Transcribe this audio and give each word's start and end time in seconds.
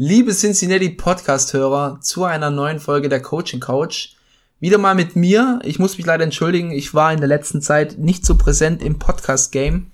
liebe 0.00 0.32
Cincinnati 0.32 0.90
Podcast-Hörer, 0.90 1.98
zu 2.00 2.22
einer 2.22 2.50
neuen 2.50 2.78
Folge 2.78 3.08
der 3.08 3.20
Coaching 3.20 3.58
Couch. 3.58 4.10
Wieder 4.60 4.78
mal 4.78 4.94
mit 4.94 5.16
mir. 5.16 5.58
Ich 5.64 5.80
muss 5.80 5.98
mich 5.98 6.06
leider 6.06 6.22
entschuldigen, 6.22 6.70
ich 6.70 6.94
war 6.94 7.12
in 7.12 7.18
der 7.18 7.26
letzten 7.26 7.60
Zeit 7.60 7.98
nicht 7.98 8.24
so 8.24 8.36
präsent 8.36 8.80
im 8.80 9.00
Podcast-Game. 9.00 9.90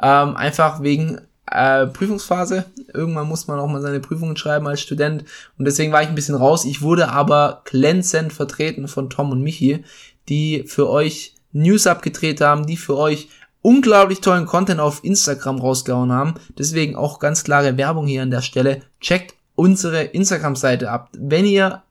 Ähm, 0.00 0.36
einfach 0.36 0.80
wegen 0.80 1.22
äh, 1.50 1.88
Prüfungsphase. 1.88 2.66
Irgendwann 2.94 3.26
muss 3.26 3.48
man 3.48 3.58
auch 3.58 3.66
mal 3.66 3.82
seine 3.82 3.98
Prüfungen 3.98 4.36
schreiben 4.36 4.68
als 4.68 4.80
Student. 4.80 5.24
Und 5.58 5.64
deswegen 5.64 5.90
war 5.90 6.02
ich 6.02 6.08
ein 6.08 6.14
bisschen 6.14 6.36
raus. 6.36 6.64
Ich 6.64 6.80
wurde 6.80 7.08
aber 7.08 7.62
glänzend 7.64 8.32
vertreten 8.32 8.86
von 8.86 9.10
Tom 9.10 9.32
und 9.32 9.42
Michi, 9.42 9.82
die 10.28 10.66
für 10.68 10.88
euch 10.88 11.34
News 11.50 11.88
abgedreht 11.88 12.40
haben, 12.40 12.64
die 12.64 12.76
für 12.76 12.96
euch 12.96 13.28
unglaublich 13.60 14.20
tollen 14.20 14.46
Content 14.46 14.78
auf 14.78 15.02
Instagram 15.02 15.58
rausgehauen 15.58 16.12
haben. 16.12 16.34
Deswegen 16.56 16.94
auch 16.94 17.18
ganz 17.18 17.42
klare 17.42 17.76
Werbung 17.76 18.06
hier 18.06 18.22
an 18.22 18.30
der 18.30 18.42
Stelle. 18.42 18.82
Checkt 19.00 19.34
unsere 19.58 20.04
Instagram-Seite 20.04 20.88
ab. 20.88 21.10
Wenn 21.18 21.44
ihr 21.44 21.82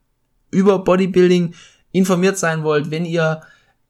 über 0.52 0.80
Bodybuilding 0.80 1.54
informiert 1.92 2.38
sein 2.38 2.64
wollt, 2.64 2.92
wenn 2.92 3.04
ihr 3.04 3.42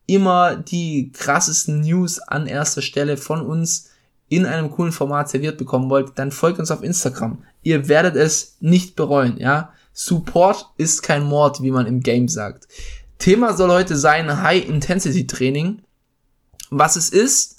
immer 0.08 0.56
die 0.56 1.12
krassesten 1.14 1.82
News 1.82 2.18
an 2.18 2.48
erster 2.48 2.82
Stelle 2.82 3.18
von 3.18 3.42
uns 3.42 3.92
in 4.30 4.48
einem 4.48 4.72
coolen 4.72 4.92
Format 4.92 5.30
serviert 5.30 5.60
bekommen 5.60 5.92
wollt, 5.92 6.14
dann 6.16 6.32
folgt 6.32 6.58
uns 6.58 6.72
auf 6.72 6.82
Instagram. 6.82 7.44
Ihr 7.62 7.88
werdet 7.88 8.16
es 8.16 8.58
nicht 8.62 8.96
bereuen, 8.96 9.38
ja. 9.38 9.72
Support 9.94 10.72
ist 10.78 11.04
kein 11.04 11.24
Mord, 11.24 11.62
wie 11.62 11.72
man 11.72 11.86
im 11.86 12.02
Game 12.02 12.28
sagt. 12.28 12.68
Thema 13.20 13.54
soll 13.54 13.70
heute 13.70 13.96
sein 13.96 14.42
High 14.42 14.68
Intensity 14.68 15.28
Training. 15.28 15.84
Was 16.72 16.96
es 16.96 17.10
ist, 17.10 17.58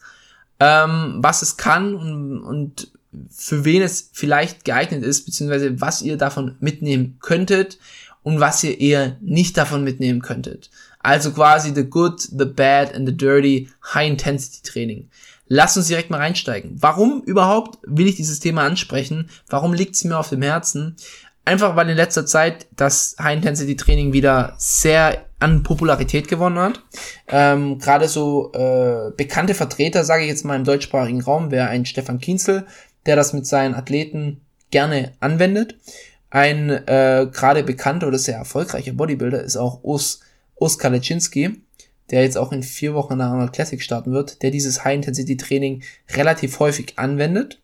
ähm, 0.59 1.19
was 1.19 1.42
es 1.42 1.57
kann 1.57 1.95
und, 1.95 2.41
und 2.41 2.92
für 3.31 3.64
wen 3.64 3.83
es 3.83 4.11
vielleicht 4.12 4.64
geeignet 4.64 5.03
ist, 5.03 5.25
beziehungsweise 5.27 5.81
was 5.81 6.03
ihr 6.03 6.17
davon 6.17 6.56
mitnehmen 6.61 7.19
könntet 7.20 7.78
und 8.23 8.41
was 8.41 8.62
ihr 8.62 8.81
eher 8.81 9.17
nicht 9.20 9.56
davon 9.56 9.84
mitnehmen 9.84 10.20
könntet. 10.20 10.70
Also 11.01 11.33
quasi 11.33 11.73
the 11.75 11.84
good, 11.84 12.20
the 12.20 12.45
bad 12.45 12.95
and 12.95 13.09
the 13.09 13.17
dirty 13.17 13.69
High 13.95 14.09
Intensity 14.09 14.62
Training. 14.62 15.09
Lass 15.47 15.77
uns 15.77 15.86
direkt 15.86 16.11
mal 16.11 16.19
reinsteigen. 16.19 16.77
Warum 16.81 17.23
überhaupt 17.23 17.79
will 17.83 18.06
ich 18.06 18.17
dieses 18.17 18.41
Thema 18.41 18.64
ansprechen? 18.64 19.31
Warum 19.48 19.73
liegt 19.73 19.95
es 19.95 20.05
mir 20.05 20.19
auf 20.19 20.29
dem 20.29 20.42
Herzen? 20.42 20.97
Einfach 21.47 21.77
weil 21.77 21.89
in 21.89 21.97
letzter 21.97 22.27
Zeit 22.27 22.67
das 22.77 23.17
High-Intensity-Training 23.19 24.12
wieder 24.12 24.55
sehr 24.59 25.25
an 25.41 25.62
Popularität 25.62 26.29
gewonnen 26.29 26.59
hat. 26.59 26.83
Ähm, 27.29 27.79
Gerade 27.79 28.09
so 28.09 28.53
äh, 28.53 29.12
bekannte 29.17 29.55
Vertreter, 29.55 30.05
sage 30.05 30.25
ich 30.25 30.29
jetzt 30.29 30.45
mal 30.45 30.56
im 30.56 30.64
deutschsprachigen 30.64 31.23
Raum, 31.23 31.51
wäre 31.51 31.69
ein 31.69 31.86
Stefan 31.86 32.19
Kienzel, 32.19 32.67
der 33.09 33.17
das 33.17 33.33
mit 33.33 33.47
seinen 33.47 33.75
Athleten 33.75 34.42
gerne 34.70 35.12
anwendet. 35.19 35.77
Ein 36.31 36.69
äh, 36.69 37.27
gerade 37.33 37.64
bekannter 37.64 38.06
oder 38.06 38.19
sehr 38.19 38.37
erfolgreicher 38.37 38.92
Bodybuilder 38.92 39.42
ist 39.42 39.56
auch 39.56 39.83
Urs, 39.83 40.20
Urs 40.56 40.78
Kaleczynski, 40.78 41.62
der 42.11 42.23
jetzt 42.23 42.36
auch 42.36 42.53
in 42.53 42.62
vier 42.62 42.92
Wochen 42.92 43.17
nach 43.17 43.31
Arnold 43.31 43.55
Classic 43.55 43.83
starten 43.83 44.12
wird, 44.12 44.42
der 44.42 44.51
dieses 44.51 44.84
High-Intensity-Training 44.84 45.83
relativ 46.11 46.61
häufig 46.61 46.98
anwendet. 46.98 47.63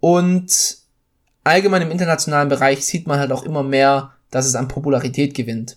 Und 0.00 0.78
allgemein 1.44 1.82
im 1.82 1.90
internationalen 1.90 2.48
Bereich 2.48 2.86
sieht 2.86 3.06
man 3.06 3.18
halt 3.18 3.32
auch 3.32 3.42
immer 3.42 3.62
mehr, 3.62 4.14
dass 4.30 4.46
es 4.46 4.54
an 4.54 4.68
Popularität 4.68 5.34
gewinnt. 5.34 5.76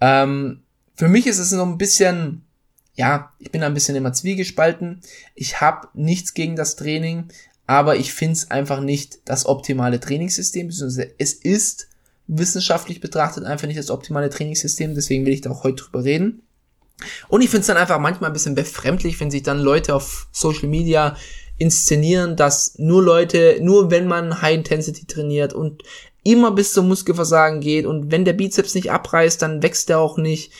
Ähm, 0.00 0.62
für 0.94 1.08
mich 1.08 1.26
ist 1.26 1.38
es 1.38 1.50
so 1.50 1.62
ein 1.62 1.76
bisschen, 1.76 2.44
ja, 2.94 3.32
ich 3.40 3.50
bin 3.50 3.64
ein 3.64 3.74
bisschen 3.74 3.96
immer 3.96 4.12
zwiegespalten. 4.12 5.00
Ich 5.34 5.60
habe 5.60 5.88
nichts 5.94 6.34
gegen 6.34 6.54
das 6.54 6.76
Training, 6.76 7.30
aber 7.68 7.96
ich 7.96 8.14
finde 8.14 8.32
es 8.32 8.50
einfach 8.50 8.80
nicht 8.80 9.18
das 9.26 9.44
optimale 9.44 10.00
Trainingssystem, 10.00 10.68
beziehungsweise 10.68 11.12
es 11.18 11.34
ist 11.34 11.88
wissenschaftlich 12.26 13.00
betrachtet 13.00 13.44
einfach 13.44 13.66
nicht 13.66 13.78
das 13.78 13.90
optimale 13.90 14.30
Trainingssystem, 14.30 14.94
deswegen 14.94 15.26
will 15.26 15.34
ich 15.34 15.42
da 15.42 15.50
auch 15.50 15.64
heute 15.64 15.84
drüber 15.84 16.02
reden. 16.02 16.42
Und 17.28 17.42
ich 17.42 17.50
finde 17.50 17.60
es 17.60 17.66
dann 17.66 17.76
einfach 17.76 18.00
manchmal 18.00 18.30
ein 18.30 18.32
bisschen 18.32 18.54
befremdlich, 18.54 19.20
wenn 19.20 19.30
sich 19.30 19.42
dann 19.42 19.60
Leute 19.60 19.94
auf 19.94 20.28
Social 20.32 20.66
Media 20.66 21.14
inszenieren, 21.58 22.36
dass 22.36 22.78
nur 22.78 23.02
Leute, 23.02 23.58
nur 23.60 23.90
wenn 23.90 24.08
man 24.08 24.40
High 24.40 24.54
Intensity 24.54 25.04
trainiert 25.04 25.52
und 25.52 25.82
immer 26.24 26.52
bis 26.52 26.72
zum 26.72 26.88
Muskelversagen 26.88 27.60
geht 27.60 27.84
und 27.84 28.10
wenn 28.10 28.24
der 28.24 28.32
Bizeps 28.32 28.74
nicht 28.74 28.90
abreißt, 28.90 29.42
dann 29.42 29.62
wächst 29.62 29.90
er 29.90 29.98
auch 30.00 30.16
nicht, 30.16 30.52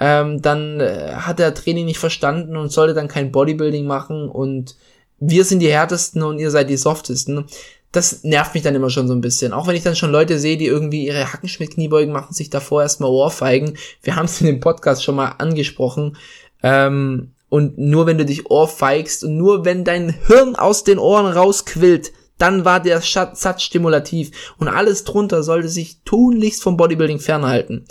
ähm, 0.00 0.42
dann 0.42 0.80
äh, 0.80 1.12
hat 1.14 1.38
er 1.38 1.54
Training 1.54 1.86
nicht 1.86 1.98
verstanden 1.98 2.56
und 2.56 2.72
sollte 2.72 2.94
dann 2.94 3.06
kein 3.06 3.30
Bodybuilding 3.30 3.86
machen 3.86 4.28
und 4.28 4.74
wir 5.20 5.44
sind 5.44 5.60
die 5.60 5.70
härtesten 5.70 6.22
und 6.22 6.38
ihr 6.38 6.50
seid 6.50 6.70
die 6.70 6.76
softesten 6.76 7.46
das 7.92 8.22
nervt 8.22 8.54
mich 8.54 8.62
dann 8.62 8.74
immer 8.74 8.90
schon 8.90 9.08
so 9.08 9.14
ein 9.14 9.20
bisschen. 9.20 9.52
Auch 9.52 9.66
wenn 9.66 9.76
ich 9.76 9.82
dann 9.82 9.96
schon 9.96 10.12
Leute 10.12 10.38
sehe, 10.38 10.56
die 10.58 10.66
irgendwie 10.66 11.06
ihre 11.06 11.32
Hackenschmidt-Kniebeugen 11.32 12.12
machen, 12.12 12.34
sich 12.34 12.50
davor 12.50 12.82
erstmal 12.82 13.10
Ohrfeigen. 13.10 13.78
Wir 14.02 14.16
haben 14.16 14.26
es 14.26 14.40
in 14.40 14.46
dem 14.46 14.60
Podcast 14.60 15.02
schon 15.02 15.16
mal 15.16 15.34
angesprochen. 15.38 16.16
Ähm, 16.62 17.32
und 17.48 17.78
nur 17.78 18.06
wenn 18.06 18.18
du 18.18 18.26
dich 18.26 18.50
ohrfeigst 18.50 19.24
und 19.24 19.38
nur 19.38 19.64
wenn 19.64 19.84
dein 19.84 20.10
Hirn 20.26 20.54
aus 20.54 20.84
den 20.84 20.98
Ohren 20.98 21.26
rausquillt, 21.26 22.12
dann 22.36 22.66
war 22.66 22.80
der 22.80 23.00
Satz 23.00 23.62
stimulativ. 23.62 24.52
Und 24.58 24.68
alles 24.68 25.04
drunter 25.04 25.42
sollte 25.42 25.70
sich 25.70 26.02
tunlichst 26.04 26.62
vom 26.62 26.76
Bodybuilding 26.76 27.20
fernhalten. 27.20 27.86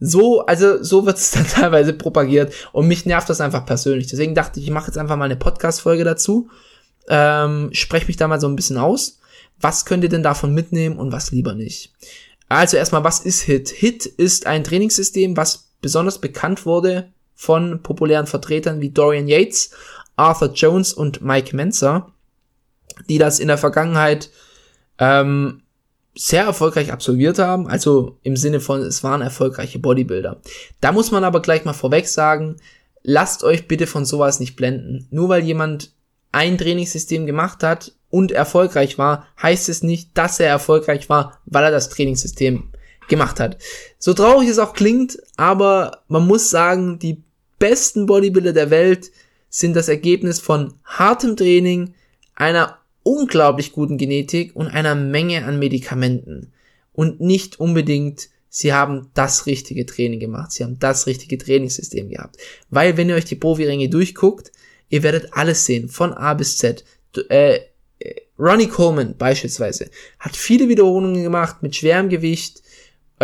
So, 0.00 0.44
also 0.46 0.82
so 0.82 1.06
wird 1.06 1.18
es 1.18 1.30
dann 1.32 1.46
teilweise 1.46 1.92
propagiert 1.92 2.52
und 2.72 2.88
mich 2.88 3.06
nervt 3.06 3.28
das 3.28 3.40
einfach 3.40 3.66
persönlich. 3.66 4.06
Deswegen 4.08 4.34
dachte 4.34 4.60
ich, 4.60 4.66
ich 4.66 4.72
mache 4.72 4.88
jetzt 4.88 4.98
einfach 4.98 5.16
mal 5.16 5.26
eine 5.26 5.36
Podcast-Folge 5.36 6.04
dazu. 6.04 6.48
Ähm, 7.08 7.70
spreche 7.72 8.06
mich 8.06 8.16
da 8.16 8.28
mal 8.28 8.40
so 8.40 8.48
ein 8.48 8.56
bisschen 8.56 8.78
aus 8.78 9.18
was 9.60 9.84
könnt 9.84 10.04
ihr 10.04 10.10
denn 10.10 10.22
davon 10.22 10.52
mitnehmen 10.52 10.98
und 10.98 11.12
was 11.12 11.30
lieber 11.30 11.54
nicht? 11.54 11.92
Also 12.48 12.76
erstmal, 12.76 13.04
was 13.04 13.20
ist 13.20 13.42
HIT? 13.42 13.70
HIT 13.70 14.06
ist 14.06 14.46
ein 14.46 14.64
Trainingssystem, 14.64 15.36
was 15.36 15.70
besonders 15.80 16.20
bekannt 16.20 16.66
wurde 16.66 17.08
von 17.34 17.82
populären 17.82 18.26
Vertretern 18.26 18.80
wie 18.80 18.90
Dorian 18.90 19.28
Yates, 19.28 19.70
Arthur 20.16 20.52
Jones 20.52 20.92
und 20.92 21.22
Mike 21.22 21.56
Menzer, 21.56 22.12
die 23.08 23.18
das 23.18 23.40
in 23.40 23.48
der 23.48 23.58
Vergangenheit 23.58 24.30
ähm, 24.98 25.62
sehr 26.14 26.44
erfolgreich 26.44 26.92
absolviert 26.92 27.38
haben, 27.38 27.66
also 27.66 28.18
im 28.22 28.36
Sinne 28.36 28.60
von, 28.60 28.80
es 28.82 29.02
waren 29.02 29.20
erfolgreiche 29.20 29.78
Bodybuilder. 29.78 30.40
Da 30.80 30.92
muss 30.92 31.10
man 31.10 31.24
aber 31.24 31.42
gleich 31.42 31.64
mal 31.64 31.72
vorweg 31.72 32.06
sagen, 32.06 32.56
lasst 33.02 33.42
euch 33.42 33.66
bitte 33.66 33.86
von 33.86 34.04
sowas 34.04 34.40
nicht 34.40 34.56
blenden. 34.56 35.08
Nur 35.10 35.28
weil 35.28 35.42
jemand 35.42 35.92
ein 36.32 36.58
Trainingssystem 36.58 37.26
gemacht 37.26 37.62
hat 37.62 37.92
und 38.10 38.32
erfolgreich 38.32 38.96
war, 38.96 39.26
heißt 39.42 39.68
es 39.68 39.82
nicht, 39.82 40.10
dass 40.14 40.38
er 40.38 40.48
erfolgreich 40.48 41.08
war, 41.08 41.40
weil 41.46 41.64
er 41.64 41.70
das 41.70 41.90
Trainingssystem 41.90 42.70
gemacht 43.08 43.40
hat. 43.40 43.58
So 43.98 44.14
traurig 44.14 44.48
es 44.48 44.58
auch 44.58 44.72
klingt, 44.72 45.18
aber 45.36 46.02
man 46.08 46.26
muss 46.26 46.50
sagen, 46.50 46.98
die 46.98 47.22
besten 47.58 48.06
Bodybuilder 48.06 48.52
der 48.52 48.70
Welt 48.70 49.10
sind 49.48 49.74
das 49.74 49.88
Ergebnis 49.88 50.40
von 50.40 50.74
hartem 50.84 51.36
Training, 51.36 51.94
einer 52.34 52.78
unglaublich 53.04 53.70
guten 53.70 53.96
Genetik 53.96 54.56
und 54.56 54.66
einer 54.66 54.96
Menge 54.96 55.44
an 55.44 55.60
Medikamenten. 55.60 56.52
Und 56.92 57.20
nicht 57.20 57.60
unbedingt, 57.60 58.28
sie 58.48 58.72
haben 58.72 59.10
das 59.14 59.46
richtige 59.46 59.86
Training 59.86 60.18
gemacht, 60.18 60.50
sie 60.50 60.64
haben 60.64 60.78
das 60.80 61.06
richtige 61.06 61.38
Trainingssystem 61.38 62.08
gehabt. 62.08 62.38
Weil 62.70 62.96
wenn 62.96 63.08
ihr 63.08 63.14
euch 63.14 63.24
die 63.24 63.36
Profi-Ränge 63.36 63.88
durchguckt, 63.88 64.50
ihr 64.88 65.02
werdet 65.02 65.32
alles 65.32 65.66
sehen, 65.66 65.88
von 65.88 66.12
A 66.12 66.34
bis 66.34 66.56
Z. 66.56 66.84
Äh, 67.28 67.60
Ronnie 68.38 68.68
Coleman 68.68 69.16
beispielsweise 69.16 69.90
hat 70.18 70.36
viele 70.36 70.68
Wiederholungen 70.68 71.22
gemacht 71.22 71.62
mit 71.62 71.76
schwerem 71.76 72.08
Gewicht, 72.08 72.63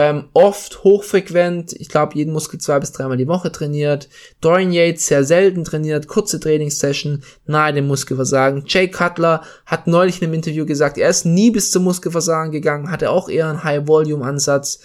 ähm, 0.00 0.28
oft 0.32 0.82
hochfrequent, 0.82 1.74
ich 1.74 1.88
glaube 1.88 2.14
jeden 2.14 2.32
Muskel 2.32 2.58
zwei 2.58 2.80
bis 2.80 2.92
dreimal 2.92 3.18
die 3.18 3.28
Woche 3.28 3.52
trainiert. 3.52 4.08
Dorian 4.40 4.72
Yates 4.72 5.06
sehr 5.06 5.24
selten 5.24 5.64
trainiert, 5.64 6.08
kurze 6.08 6.40
Trainingssession, 6.40 7.22
nahe 7.46 7.74
dem 7.74 7.86
Muskelversagen. 7.86 8.64
Jay 8.66 8.88
Cutler 8.88 9.42
hat 9.66 9.86
neulich 9.86 10.20
in 10.20 10.26
einem 10.26 10.34
Interview 10.34 10.64
gesagt, 10.64 10.96
er 10.96 11.10
ist 11.10 11.26
nie 11.26 11.50
bis 11.50 11.70
zum 11.70 11.84
Muskelversagen 11.84 12.50
gegangen, 12.50 12.90
hatte 12.90 13.10
auch 13.10 13.28
eher 13.28 13.48
einen 13.48 13.62
High-Volume-Ansatz. 13.62 14.80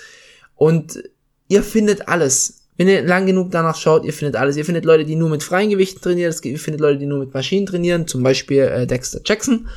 Und 0.55 1.01
ihr 1.47 1.63
findet 1.63 2.09
alles. 2.09 2.63
Wenn 2.77 2.89
ihr 2.89 3.01
lang 3.03 3.25
genug 3.25 3.51
danach 3.51 3.77
schaut, 3.77 4.03
ihr 4.03 4.13
findet 4.13 4.35
alles. 4.35 4.57
Ihr 4.57 4.65
findet 4.65 4.83
Leute, 4.83 5.05
die 5.05 5.15
nur 5.15 5.29
mit 5.29 5.43
freien 5.43 5.69
Gewichten 5.69 6.01
trainieren, 6.01 6.35
ihr 6.43 6.59
findet 6.59 6.81
Leute, 6.81 6.99
die 6.99 7.05
nur 7.05 7.19
mit 7.19 7.33
Maschinen 7.33 7.65
trainieren, 7.65 8.07
zum 8.07 8.21
Beispiel 8.21 8.63
äh, 8.63 8.85
Dexter 8.85 9.21
Jackson 9.23 9.67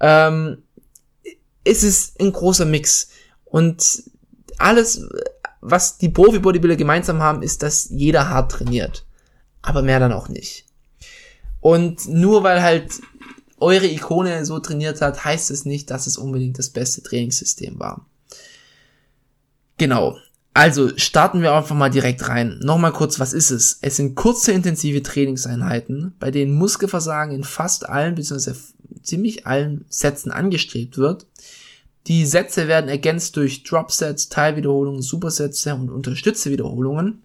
ähm, 0.00 0.62
es 1.64 1.82
ist 1.82 2.20
ein 2.20 2.32
großer 2.32 2.64
Mix. 2.64 3.10
Und 3.44 4.04
alles, 4.60 5.06
was 5.60 5.98
die 5.98 6.08
Profi-Bodybuilder 6.08 6.76
gemeinsam 6.76 7.20
haben, 7.20 7.42
ist, 7.42 7.62
dass 7.62 7.88
jeder 7.90 8.28
hart 8.28 8.52
trainiert. 8.52 9.04
Aber 9.62 9.82
mehr 9.82 10.00
dann 10.00 10.12
auch 10.12 10.28
nicht. 10.28 10.66
Und 11.60 12.08
nur 12.08 12.42
weil 12.42 12.62
halt 12.62 13.00
eure 13.58 13.86
Ikone 13.86 14.44
so 14.46 14.58
trainiert 14.58 15.02
hat, 15.02 15.24
heißt 15.24 15.50
es 15.50 15.66
nicht, 15.66 15.90
dass 15.90 16.06
es 16.06 16.16
unbedingt 16.16 16.58
das 16.58 16.70
beste 16.70 17.02
Trainingssystem 17.02 17.78
war. 17.78 18.06
Genau. 19.76 20.16
Also 20.52 20.96
starten 20.96 21.42
wir 21.42 21.52
einfach 21.52 21.76
mal 21.76 21.90
direkt 21.90 22.28
rein. 22.28 22.58
Nochmal 22.62 22.92
kurz, 22.92 23.20
was 23.20 23.32
ist 23.32 23.50
es? 23.50 23.78
Es 23.82 23.96
sind 23.96 24.16
kurze, 24.16 24.52
intensive 24.52 25.02
Trainingseinheiten, 25.02 26.14
bei 26.18 26.30
denen 26.30 26.54
Muskelversagen 26.54 27.34
in 27.34 27.44
fast 27.44 27.88
allen 27.88 28.14
bzw. 28.14 28.54
ziemlich 29.02 29.46
allen 29.46 29.84
Sätzen 29.88 30.32
angestrebt 30.32 30.98
wird. 30.98 31.26
Die 32.06 32.26
Sätze 32.26 32.66
werden 32.66 32.88
ergänzt 32.88 33.36
durch 33.36 33.62
Dropsets, 33.62 34.28
Teilwiederholungen, 34.28 35.02
Supersätze 35.02 35.74
und 35.74 35.90
Unterstützewiederholungen. 35.90 37.22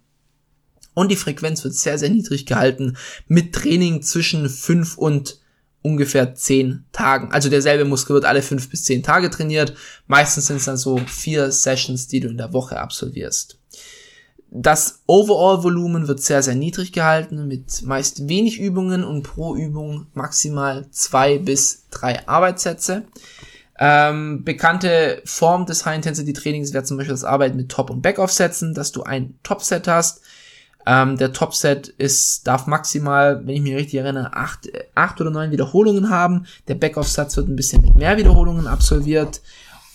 Und 0.93 1.11
die 1.11 1.15
Frequenz 1.15 1.63
wird 1.63 1.75
sehr, 1.75 1.97
sehr 1.97 2.09
niedrig 2.09 2.45
gehalten 2.45 2.97
mit 3.27 3.53
Training 3.53 4.01
zwischen 4.01 4.49
5 4.49 4.97
und 4.97 5.39
ungefähr 5.85 6.33
zehn 6.33 6.83
Tagen. 6.91 7.31
Also 7.31 7.49
derselbe 7.49 7.85
Muskel 7.85 8.15
wird 8.15 8.25
alle 8.25 8.41
fünf 8.41 8.69
bis 8.69 8.83
zehn 8.83 9.03
Tage 9.03 9.29
trainiert. 9.29 9.75
Meistens 10.07 10.47
sind 10.47 10.57
es 10.57 10.65
dann 10.65 10.77
so 10.77 10.97
vier 10.97 11.51
Sessions, 11.51 12.07
die 12.07 12.21
du 12.21 12.29
in 12.29 12.37
der 12.37 12.53
Woche 12.53 12.79
absolvierst. 12.79 13.59
Das 14.49 15.01
Overall-Volumen 15.05 16.07
wird 16.07 16.21
sehr, 16.21 16.41
sehr 16.41 16.55
niedrig 16.55 16.91
gehalten, 16.91 17.47
mit 17.47 17.83
meist 17.83 18.27
wenig 18.27 18.59
Übungen 18.59 19.03
und 19.03 19.21
pro 19.21 19.55
Übung 19.55 20.07
maximal 20.13 20.89
zwei 20.91 21.37
bis 21.37 21.85
drei 21.91 22.27
Arbeitssätze. 22.27 23.03
Ähm, 23.77 24.43
bekannte 24.43 25.21
Form 25.25 25.65
des 25.65 25.85
High-Intensity-Trainings 25.85 26.73
wäre 26.73 26.85
zum 26.85 26.97
Beispiel 26.97 27.13
das 27.13 27.25
Arbeiten 27.25 27.57
mit 27.57 27.69
Top- 27.69 27.89
und 27.89 28.01
Back-Off-Sätzen, 28.01 28.73
dass 28.73 28.91
du 28.91 29.03
ein 29.03 29.37
Top-Set 29.43 29.87
hast, 29.87 30.21
ähm, 30.85 31.17
der 31.17 31.33
Topset 31.33 31.87
ist, 31.87 32.45
darf 32.45 32.67
maximal, 32.67 33.45
wenn 33.45 33.55
ich 33.55 33.61
mich 33.61 33.75
richtig 33.75 33.99
erinnere, 33.99 34.33
acht, 34.33 34.69
acht 34.93 35.19
oder 35.19 35.31
neun 35.31 35.51
Wiederholungen 35.51 36.09
haben. 36.09 36.45
Der 36.67 36.75
Backoff-Satz 36.75 37.35
wird 37.37 37.49
ein 37.49 37.55
bisschen 37.55 37.81
mit 37.81 37.95
mehr 37.95 38.17
Wiederholungen 38.17 38.67
absolviert. 38.67 39.41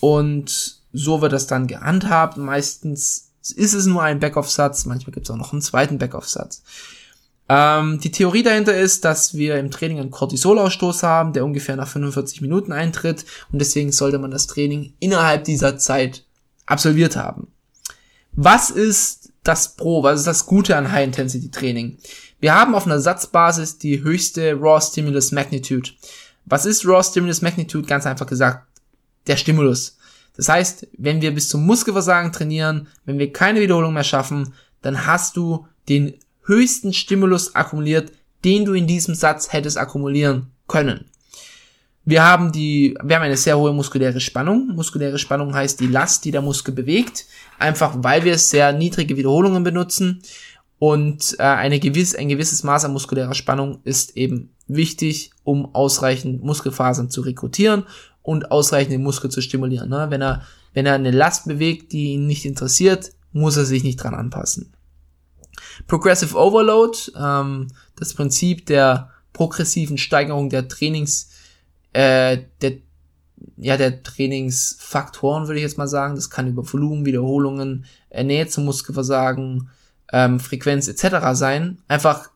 Und 0.00 0.80
so 0.92 1.20
wird 1.20 1.32
das 1.32 1.46
dann 1.46 1.68
gehandhabt. 1.68 2.36
Meistens 2.38 3.30
ist 3.54 3.74
es 3.74 3.86
nur 3.86 4.02
ein 4.02 4.18
Backoff-Satz, 4.18 4.84
manchmal 4.84 5.12
gibt 5.12 5.26
es 5.26 5.30
auch 5.30 5.38
noch 5.38 5.52
einen 5.52 5.62
zweiten 5.62 5.98
Backoff-Satz. 5.98 6.62
Ähm, 7.52 7.98
die 7.98 8.12
Theorie 8.12 8.44
dahinter 8.44 8.76
ist, 8.76 9.04
dass 9.04 9.34
wir 9.34 9.58
im 9.58 9.72
Training 9.72 9.98
einen 9.98 10.12
Cortisolausstoß 10.12 11.02
haben, 11.02 11.32
der 11.32 11.44
ungefähr 11.44 11.74
nach 11.74 11.88
45 11.88 12.42
Minuten 12.42 12.70
eintritt 12.70 13.24
und 13.50 13.58
deswegen 13.58 13.90
sollte 13.90 14.20
man 14.20 14.30
das 14.30 14.46
Training 14.46 14.92
innerhalb 15.00 15.42
dieser 15.42 15.76
Zeit 15.76 16.24
absolviert 16.66 17.16
haben. 17.16 17.48
Was 18.30 18.70
ist 18.70 19.32
das 19.42 19.74
Pro, 19.74 20.04
was 20.04 20.20
ist 20.20 20.28
das 20.28 20.46
Gute 20.46 20.76
an 20.76 20.92
High-Intensity-Training? 20.92 21.98
Wir 22.38 22.54
haben 22.54 22.76
auf 22.76 22.86
einer 22.86 23.00
Satzbasis 23.00 23.78
die 23.78 24.00
höchste 24.00 24.52
Raw 24.52 24.80
Stimulus 24.80 25.32
Magnitude. 25.32 25.90
Was 26.44 26.66
ist 26.66 26.86
Raw 26.86 27.02
Stimulus 27.02 27.42
Magnitude? 27.42 27.88
Ganz 27.88 28.06
einfach 28.06 28.26
gesagt, 28.26 28.64
der 29.26 29.36
Stimulus. 29.36 29.96
Das 30.36 30.48
heißt, 30.48 30.86
wenn 30.98 31.20
wir 31.20 31.34
bis 31.34 31.48
zum 31.48 31.66
Muskelversagen 31.66 32.30
trainieren, 32.30 32.86
wenn 33.06 33.18
wir 33.18 33.32
keine 33.32 33.60
Wiederholung 33.60 33.92
mehr 33.92 34.04
schaffen, 34.04 34.54
dann 34.82 35.04
hast 35.04 35.36
du 35.36 35.66
den 35.88 36.14
höchsten 36.44 36.92
Stimulus 36.92 37.54
akkumuliert, 37.54 38.12
den 38.44 38.64
du 38.64 38.72
in 38.72 38.86
diesem 38.86 39.14
Satz 39.14 39.52
hättest 39.52 39.78
akkumulieren 39.78 40.50
können. 40.66 41.06
Wir 42.04 42.24
haben 42.24 42.50
die, 42.50 42.96
wir 43.02 43.16
haben 43.16 43.22
eine 43.22 43.36
sehr 43.36 43.58
hohe 43.58 43.72
muskuläre 43.72 44.20
Spannung. 44.20 44.68
Muskuläre 44.74 45.18
Spannung 45.18 45.54
heißt 45.54 45.78
die 45.80 45.86
Last, 45.86 46.24
die 46.24 46.30
der 46.30 46.42
Muskel 46.42 46.74
bewegt. 46.74 47.26
Einfach 47.58 47.94
weil 47.98 48.24
wir 48.24 48.38
sehr 48.38 48.72
niedrige 48.72 49.16
Wiederholungen 49.16 49.62
benutzen. 49.62 50.22
Und 50.78 51.36
äh, 51.38 51.42
eine 51.42 51.78
gewiss, 51.78 52.14
ein 52.14 52.28
gewisses 52.28 52.62
Maß 52.62 52.86
an 52.86 52.94
muskulärer 52.94 53.34
Spannung 53.34 53.80
ist 53.84 54.16
eben 54.16 54.50
wichtig, 54.66 55.30
um 55.44 55.74
ausreichend 55.74 56.42
Muskelfasern 56.42 57.10
zu 57.10 57.20
rekrutieren 57.20 57.84
und 58.22 58.50
ausreichend 58.50 58.92
den 58.92 59.02
Muskel 59.02 59.30
zu 59.30 59.42
stimulieren. 59.42 59.90
Ne? 59.90 60.06
Wenn, 60.08 60.22
er, 60.22 60.42
wenn 60.72 60.86
er 60.86 60.94
eine 60.94 61.10
Last 61.10 61.46
bewegt, 61.46 61.92
die 61.92 62.12
ihn 62.12 62.26
nicht 62.26 62.46
interessiert, 62.46 63.12
muss 63.32 63.58
er 63.58 63.66
sich 63.66 63.84
nicht 63.84 63.96
dran 63.96 64.14
anpassen. 64.14 64.72
Progressive 65.86 66.36
Overload, 66.36 66.98
ähm, 67.16 67.68
das 67.96 68.14
Prinzip 68.14 68.66
der 68.66 69.10
progressiven 69.32 69.98
Steigerung 69.98 70.50
der 70.50 70.68
Trainings, 70.68 71.30
äh, 71.92 72.38
der, 72.60 72.72
ja, 73.56 73.76
der 73.76 74.02
Trainingsfaktoren, 74.02 75.46
würde 75.46 75.58
ich 75.58 75.64
jetzt 75.64 75.78
mal 75.78 75.88
sagen. 75.88 76.14
Das 76.14 76.30
kann 76.30 76.48
über 76.48 76.70
Volumen, 76.70 77.06
Wiederholungen, 77.06 77.86
äh, 78.10 78.24
Nähe 78.24 78.48
zum 78.48 78.64
Muskelversagen, 78.64 79.70
ähm, 80.12 80.40
Frequenz 80.40 80.88
etc. 80.88 81.32
sein. 81.32 81.78
Einfach, 81.88 82.30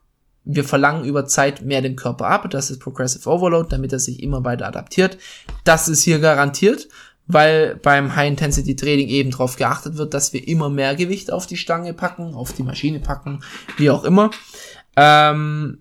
wir 0.44 0.64
verlangen 0.64 1.04
über 1.04 1.26
Zeit 1.26 1.62
mehr 1.62 1.82
dem 1.82 1.96
Körper 1.96 2.26
ab. 2.26 2.50
Das 2.50 2.70
ist 2.70 2.78
Progressive 2.78 3.28
Overload, 3.28 3.68
damit 3.70 3.92
er 3.92 3.98
sich 3.98 4.22
immer 4.22 4.44
weiter 4.44 4.66
adaptiert. 4.66 5.18
Das 5.64 5.88
ist 5.88 6.02
hier 6.02 6.20
garantiert, 6.20 6.88
weil 7.26 7.76
beim 7.76 8.14
High-Intensity-Training 8.14 9.08
eben 9.08 9.30
darauf 9.30 9.56
geachtet 9.56 9.96
wird, 9.96 10.14
dass 10.14 10.32
wir 10.32 10.46
immer 10.46 10.68
mehr 10.68 10.94
Gewicht 10.94 11.32
auf 11.32 11.46
die 11.46 11.56
Stange 11.56 11.94
packen, 11.94 12.34
auf 12.34 12.52
die 12.52 12.62
Maschine 12.62 13.00
packen, 13.00 13.40
wie 13.76 13.90
auch 13.90 14.04
immer. 14.04 14.30
Ähm, 14.96 15.78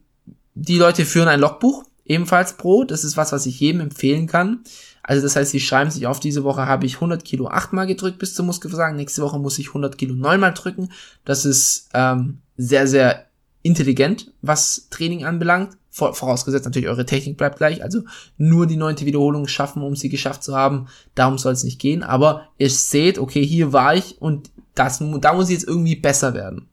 die 0.56 0.78
Leute 0.78 1.06
führen 1.06 1.28
ein 1.28 1.40
Logbuch, 1.40 1.84
ebenfalls 2.06 2.58
Pro. 2.58 2.84
Das 2.84 3.04
ist 3.04 3.18
was, 3.18 3.32
was 3.32 3.46
ich 3.46 3.60
jedem 3.60 3.82
empfehlen 3.82 4.28
kann. 4.28 4.64
Also 5.02 5.22
das 5.22 5.36
heißt, 5.36 5.52
sie 5.52 5.60
schreiben 5.60 5.92
sich 5.92 6.08
auf, 6.08 6.22
diese 6.22 6.46
Woche 6.46 6.66
habe 6.66 6.86
ich 6.86 6.96
100 6.96 7.26
Kilo 7.26 7.48
achtmal 7.48 7.88
gedrückt 7.88 8.20
bis 8.20 8.36
zum 8.36 8.46
Muskelversagen, 8.46 8.96
nächste 8.96 9.22
Woche 9.22 9.38
muss 9.38 9.60
ich 9.60 9.68
100 9.68 9.98
Kilo 9.98 10.16
neunmal 10.16 10.54
drücken. 10.54 10.90
Das 11.26 11.44
ist 11.44 11.90
ähm, 11.94 12.40
sehr, 12.56 12.88
sehr 12.88 13.26
intelligent, 13.64 14.32
was 14.42 14.88
Training 14.90 15.26
anbelangt. 15.26 15.78
Vorausgesetzt 15.94 16.66
natürlich, 16.66 16.90
eure 16.90 17.06
Technik 17.06 17.38
bleibt 17.38 17.58
gleich. 17.58 17.84
Also 17.84 18.02
nur 18.38 18.66
die 18.66 18.78
neunte 18.78 19.06
Wiederholung 19.06 19.48
schaffen, 19.48 19.84
um 19.84 19.96
sie 19.96 20.10
geschafft 20.10 20.44
zu 20.44 20.56
haben. 20.56 20.88
Darum 21.14 21.38
soll 21.38 21.54
es 21.54 21.64
nicht 21.64 21.80
gehen. 21.80 22.02
Aber 22.02 22.48
ihr 22.58 22.72
seht, 22.72 23.20
okay, 23.20 23.46
hier 23.46 23.74
war 23.74 23.96
ich 23.96 24.20
und 24.20 24.50
das, 24.74 25.04
da 25.22 25.34
muss 25.34 25.50
ich 25.50 25.54
jetzt 25.54 25.68
irgendwie 25.68 25.96
besser 25.96 26.34
werden. 26.34 26.68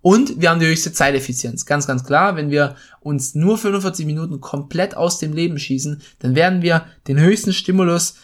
Und 0.00 0.40
wir 0.40 0.50
haben 0.50 0.60
die 0.60 0.66
höchste 0.66 0.92
Zeiteffizienz. 0.92 1.66
Ganz, 1.66 1.86
ganz 1.86 2.04
klar, 2.04 2.36
wenn 2.36 2.50
wir 2.50 2.76
uns 3.00 3.34
nur 3.34 3.58
45 3.58 4.06
Minuten 4.06 4.40
komplett 4.40 4.96
aus 4.96 5.18
dem 5.18 5.32
Leben 5.32 5.58
schießen, 5.58 6.00
dann 6.20 6.34
werden 6.34 6.62
wir 6.62 6.86
den 7.06 7.18
höchsten 7.18 7.52
Stimulus 7.52 8.16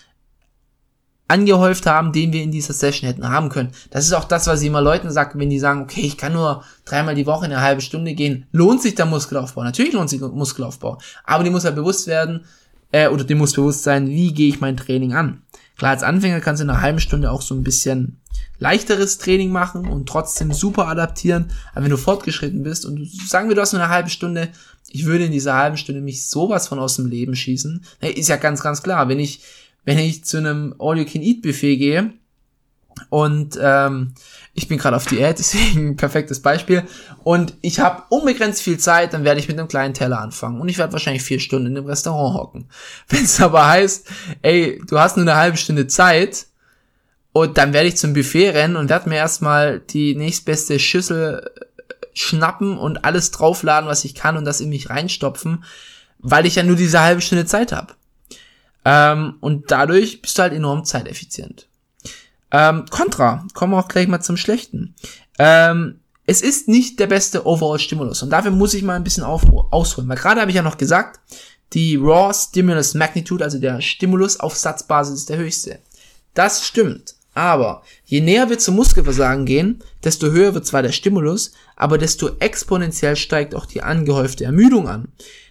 angehäuft 1.30 1.86
haben, 1.86 2.12
den 2.12 2.32
wir 2.32 2.42
in 2.42 2.50
dieser 2.50 2.74
Session 2.74 3.08
hätten 3.08 3.28
haben 3.28 3.48
können. 3.48 3.70
Das 3.90 4.04
ist 4.04 4.12
auch 4.12 4.24
das, 4.24 4.46
was 4.46 4.60
ich 4.60 4.66
immer 4.66 4.80
Leuten 4.80 5.10
sage, 5.10 5.38
wenn 5.38 5.48
die 5.48 5.58
sagen, 5.58 5.82
okay, 5.82 6.00
ich 6.00 6.16
kann 6.16 6.32
nur 6.32 6.64
dreimal 6.84 7.14
die 7.14 7.26
Woche 7.26 7.44
eine 7.44 7.60
halbe 7.60 7.80
Stunde 7.80 8.14
gehen. 8.14 8.46
Lohnt 8.52 8.82
sich 8.82 8.96
der 8.96 9.06
Muskelaufbau? 9.06 9.62
Natürlich 9.62 9.92
lohnt 9.92 10.10
sich 10.10 10.18
der 10.18 10.28
Muskelaufbau. 10.28 10.98
Aber 11.24 11.44
die 11.44 11.50
muss 11.50 11.64
halt 11.64 11.76
bewusst 11.76 12.06
werden, 12.08 12.44
äh, 12.92 13.08
oder 13.08 13.24
die 13.24 13.36
muss 13.36 13.52
bewusst 13.52 13.84
sein, 13.84 14.08
wie 14.08 14.34
gehe 14.34 14.48
ich 14.48 14.60
mein 14.60 14.76
Training 14.76 15.14
an. 15.14 15.42
Klar, 15.78 15.92
als 15.92 16.02
Anfänger 16.02 16.40
kannst 16.40 16.60
du 16.60 16.64
in 16.64 16.70
einer 16.70 16.82
halben 16.82 17.00
Stunde 17.00 17.30
auch 17.30 17.42
so 17.42 17.54
ein 17.54 17.62
bisschen 17.62 18.20
leichteres 18.58 19.18
Training 19.18 19.50
machen 19.50 19.86
und 19.86 20.08
trotzdem 20.08 20.52
super 20.52 20.88
adaptieren. 20.88 21.50
Aber 21.72 21.84
wenn 21.84 21.90
du 21.90 21.96
fortgeschritten 21.96 22.62
bist 22.62 22.84
und 22.84 23.08
sagen 23.28 23.48
wir, 23.48 23.54
du 23.54 23.62
hast 23.62 23.72
nur 23.72 23.82
eine 23.82 23.90
halbe 23.90 24.10
Stunde, 24.10 24.48
ich 24.88 25.06
würde 25.06 25.24
in 25.24 25.32
dieser 25.32 25.54
halben 25.54 25.76
Stunde 25.76 26.00
mich 26.00 26.26
sowas 26.26 26.68
von 26.68 26.78
aus 26.78 26.96
dem 26.96 27.06
Leben 27.06 27.34
schießen. 27.34 27.84
Ist 28.00 28.28
ja 28.28 28.36
ganz, 28.36 28.60
ganz 28.60 28.82
klar. 28.82 29.08
Wenn 29.08 29.20
ich, 29.20 29.40
wenn 29.84 29.98
ich 29.98 30.24
zu 30.24 30.38
einem 30.38 30.74
All-You-Can-Eat-Buffet 30.78 31.76
gehe 31.76 32.12
und 33.08 33.58
ähm, 33.60 34.14
ich 34.54 34.68
bin 34.68 34.78
gerade 34.78 34.96
auf 34.96 35.06
Diät, 35.06 35.38
deswegen 35.38 35.96
perfektes 35.96 36.40
Beispiel. 36.40 36.84
Und 37.24 37.54
ich 37.62 37.80
habe 37.80 38.02
unbegrenzt 38.10 38.62
viel 38.62 38.78
Zeit, 38.78 39.14
dann 39.14 39.24
werde 39.24 39.40
ich 39.40 39.48
mit 39.48 39.58
einem 39.58 39.68
kleinen 39.68 39.94
Teller 39.94 40.20
anfangen. 40.20 40.60
Und 40.60 40.68
ich 40.68 40.78
werde 40.78 40.92
wahrscheinlich 40.92 41.22
vier 41.22 41.40
Stunden 41.40 41.68
in 41.68 41.74
dem 41.76 41.86
Restaurant 41.86 42.36
hocken. 42.36 42.68
Wenn 43.08 43.24
es 43.24 43.40
aber 43.40 43.66
heißt, 43.66 44.08
ey, 44.42 44.80
du 44.86 44.98
hast 44.98 45.16
nur 45.16 45.24
eine 45.24 45.36
halbe 45.36 45.56
Stunde 45.56 45.86
Zeit, 45.86 46.46
und 47.32 47.58
dann 47.58 47.72
werde 47.72 47.88
ich 47.88 47.96
zum 47.96 48.12
Buffet 48.12 48.50
rennen 48.50 48.76
und 48.76 48.88
werde 48.88 49.08
mir 49.08 49.16
erstmal 49.16 49.78
die 49.78 50.16
nächstbeste 50.16 50.78
Schüssel 50.80 51.48
äh, 51.54 51.86
schnappen 52.12 52.76
und 52.76 53.04
alles 53.04 53.30
draufladen, 53.30 53.88
was 53.88 54.04
ich 54.04 54.16
kann 54.16 54.36
und 54.36 54.44
das 54.44 54.60
in 54.60 54.68
mich 54.68 54.90
reinstopfen, 54.90 55.64
weil 56.18 56.44
ich 56.44 56.56
ja 56.56 56.64
nur 56.64 56.74
diese 56.74 57.00
halbe 57.00 57.20
Stunde 57.20 57.46
Zeit 57.46 57.70
habe. 57.70 57.94
Ähm, 58.84 59.34
und 59.40 59.70
dadurch 59.70 60.22
bist 60.22 60.38
du 60.38 60.42
halt 60.42 60.52
enorm 60.52 60.84
zeiteffizient. 60.84 61.68
Ähm, 62.50 62.86
Contra, 62.90 63.46
kommen 63.54 63.72
wir 63.72 63.78
auch 63.78 63.88
gleich 63.88 64.08
mal 64.08 64.20
zum 64.20 64.36
Schlechten. 64.36 64.94
Ähm, 65.38 66.00
es 66.26 66.42
ist 66.42 66.68
nicht 66.68 66.98
der 67.00 67.06
beste 67.06 67.46
Overall-Stimulus 67.46 68.22
und 68.22 68.30
dafür 68.30 68.50
muss 68.50 68.74
ich 68.74 68.82
mal 68.82 68.96
ein 68.96 69.04
bisschen 69.04 69.24
auf, 69.24 69.42
ausholen, 69.70 70.08
weil 70.08 70.16
gerade 70.16 70.40
habe 70.40 70.50
ich 70.50 70.56
ja 70.56 70.62
noch 70.62 70.78
gesagt, 70.78 71.20
die 71.72 71.96
Raw 71.96 72.32
Stimulus 72.34 72.94
Magnitude, 72.94 73.44
also 73.44 73.58
der 73.58 73.80
Stimulus 73.80 74.38
auf 74.40 74.56
Satzbasis 74.56 75.20
ist 75.20 75.28
der 75.28 75.38
höchste. 75.38 75.78
Das 76.34 76.64
stimmt. 76.64 77.14
Aber 77.32 77.82
je 78.04 78.20
näher 78.20 78.50
wir 78.50 78.58
zum 78.58 78.74
Muskelversagen 78.74 79.46
gehen, 79.46 79.82
desto 80.02 80.30
höher 80.30 80.54
wird 80.54 80.66
zwar 80.66 80.82
der 80.82 80.92
Stimulus, 80.92 81.52
aber 81.76 81.96
desto 81.96 82.30
exponentiell 82.40 83.14
steigt 83.16 83.54
auch 83.54 83.66
die 83.66 83.82
angehäufte 83.82 84.44
Ermüdung 84.44 84.88
an. 84.88 85.08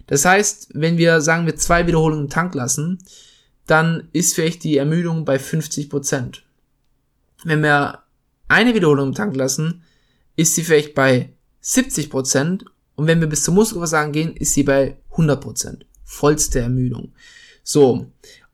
Das 0.10 0.25
heißt, 0.25 0.70
wenn 0.74 0.98
wir 0.98 1.22
sagen 1.22 1.46
wir 1.46 1.56
zwei 1.56 1.86
Wiederholungen 1.86 2.25
im 2.25 2.32
Tank 2.32 2.56
lassen, 2.56 2.98
dann 3.68 4.10
ist 4.12 4.34
vielleicht 4.34 4.63
die 4.63 4.78
Ermüdung 4.78 5.24
bei 5.24 5.38
50 5.38 5.88
Prozent. 5.88 6.44
Wenn 7.44 7.62
wir 7.62 8.00
eine 8.48 8.74
Wiederholung 8.74 9.10
im 9.10 9.13
Tank 9.13 9.36
lassen, 9.36 9.84
ist 10.36 10.56
sie 10.56 10.63
vielleicht 10.63 10.96
bei 10.96 11.32
70% 11.63 12.66
und 12.96 13.06
wenn 13.06 13.22
wir 13.22 13.28
bis 13.28 13.44
zum 13.44 13.54
Muskelversagen 13.54 14.12
gehen, 14.12 14.36
ist 14.36 14.54
sie 14.54 14.63
bei 14.63 14.98
100%. 15.12 15.82
Vollste 16.04 16.60
Ermüdung. 16.60 17.13
So. 17.63 18.08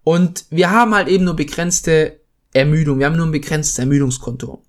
Und 0.04 0.46
wir 0.50 0.72
haben 0.72 0.94
halt 0.94 1.08
eben 1.08 1.24
nur 1.24 1.38
begrenzte 1.38 2.20
Ermüdung. 2.52 3.00
Wir 3.00 3.06
haben 3.06 3.16
nur 3.16 3.28
ein 3.28 3.32
begrenztes 3.32 3.80
Ermüdungskonto. 3.80 4.62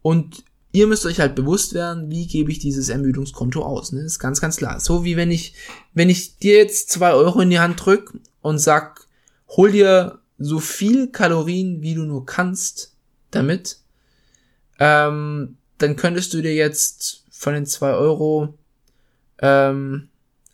Und 0.00 0.42
ihr 0.74 0.88
müsst 0.88 1.06
euch 1.06 1.20
halt 1.20 1.36
bewusst 1.36 1.72
werden, 1.72 2.10
wie 2.10 2.26
gebe 2.26 2.50
ich 2.50 2.58
dieses 2.58 2.88
Ermüdungskonto 2.88 3.62
aus. 3.62 3.92
Ne? 3.92 4.02
Das 4.02 4.14
ist 4.14 4.18
ganz, 4.18 4.40
ganz 4.40 4.56
klar. 4.56 4.80
So 4.80 5.04
wie 5.04 5.16
wenn 5.16 5.30
ich, 5.30 5.54
wenn 5.94 6.10
ich 6.10 6.38
dir 6.38 6.56
jetzt 6.56 6.90
zwei 6.90 7.12
Euro 7.12 7.40
in 7.40 7.50
die 7.50 7.60
Hand 7.60 7.86
drück 7.86 8.12
und 8.42 8.58
sag, 8.58 9.06
hol 9.50 9.70
dir 9.70 10.18
so 10.36 10.58
viel 10.58 11.12
Kalorien, 11.12 11.80
wie 11.80 11.94
du 11.94 12.02
nur 12.02 12.26
kannst, 12.26 12.92
damit, 13.30 13.78
ähm, 14.80 15.58
dann 15.78 15.94
könntest 15.94 16.34
du 16.34 16.42
dir 16.42 16.54
jetzt 16.54 17.22
von 17.30 17.54
den 17.54 17.66
zwei 17.66 17.92
Euro 17.92 18.58
ähm, 19.38 20.08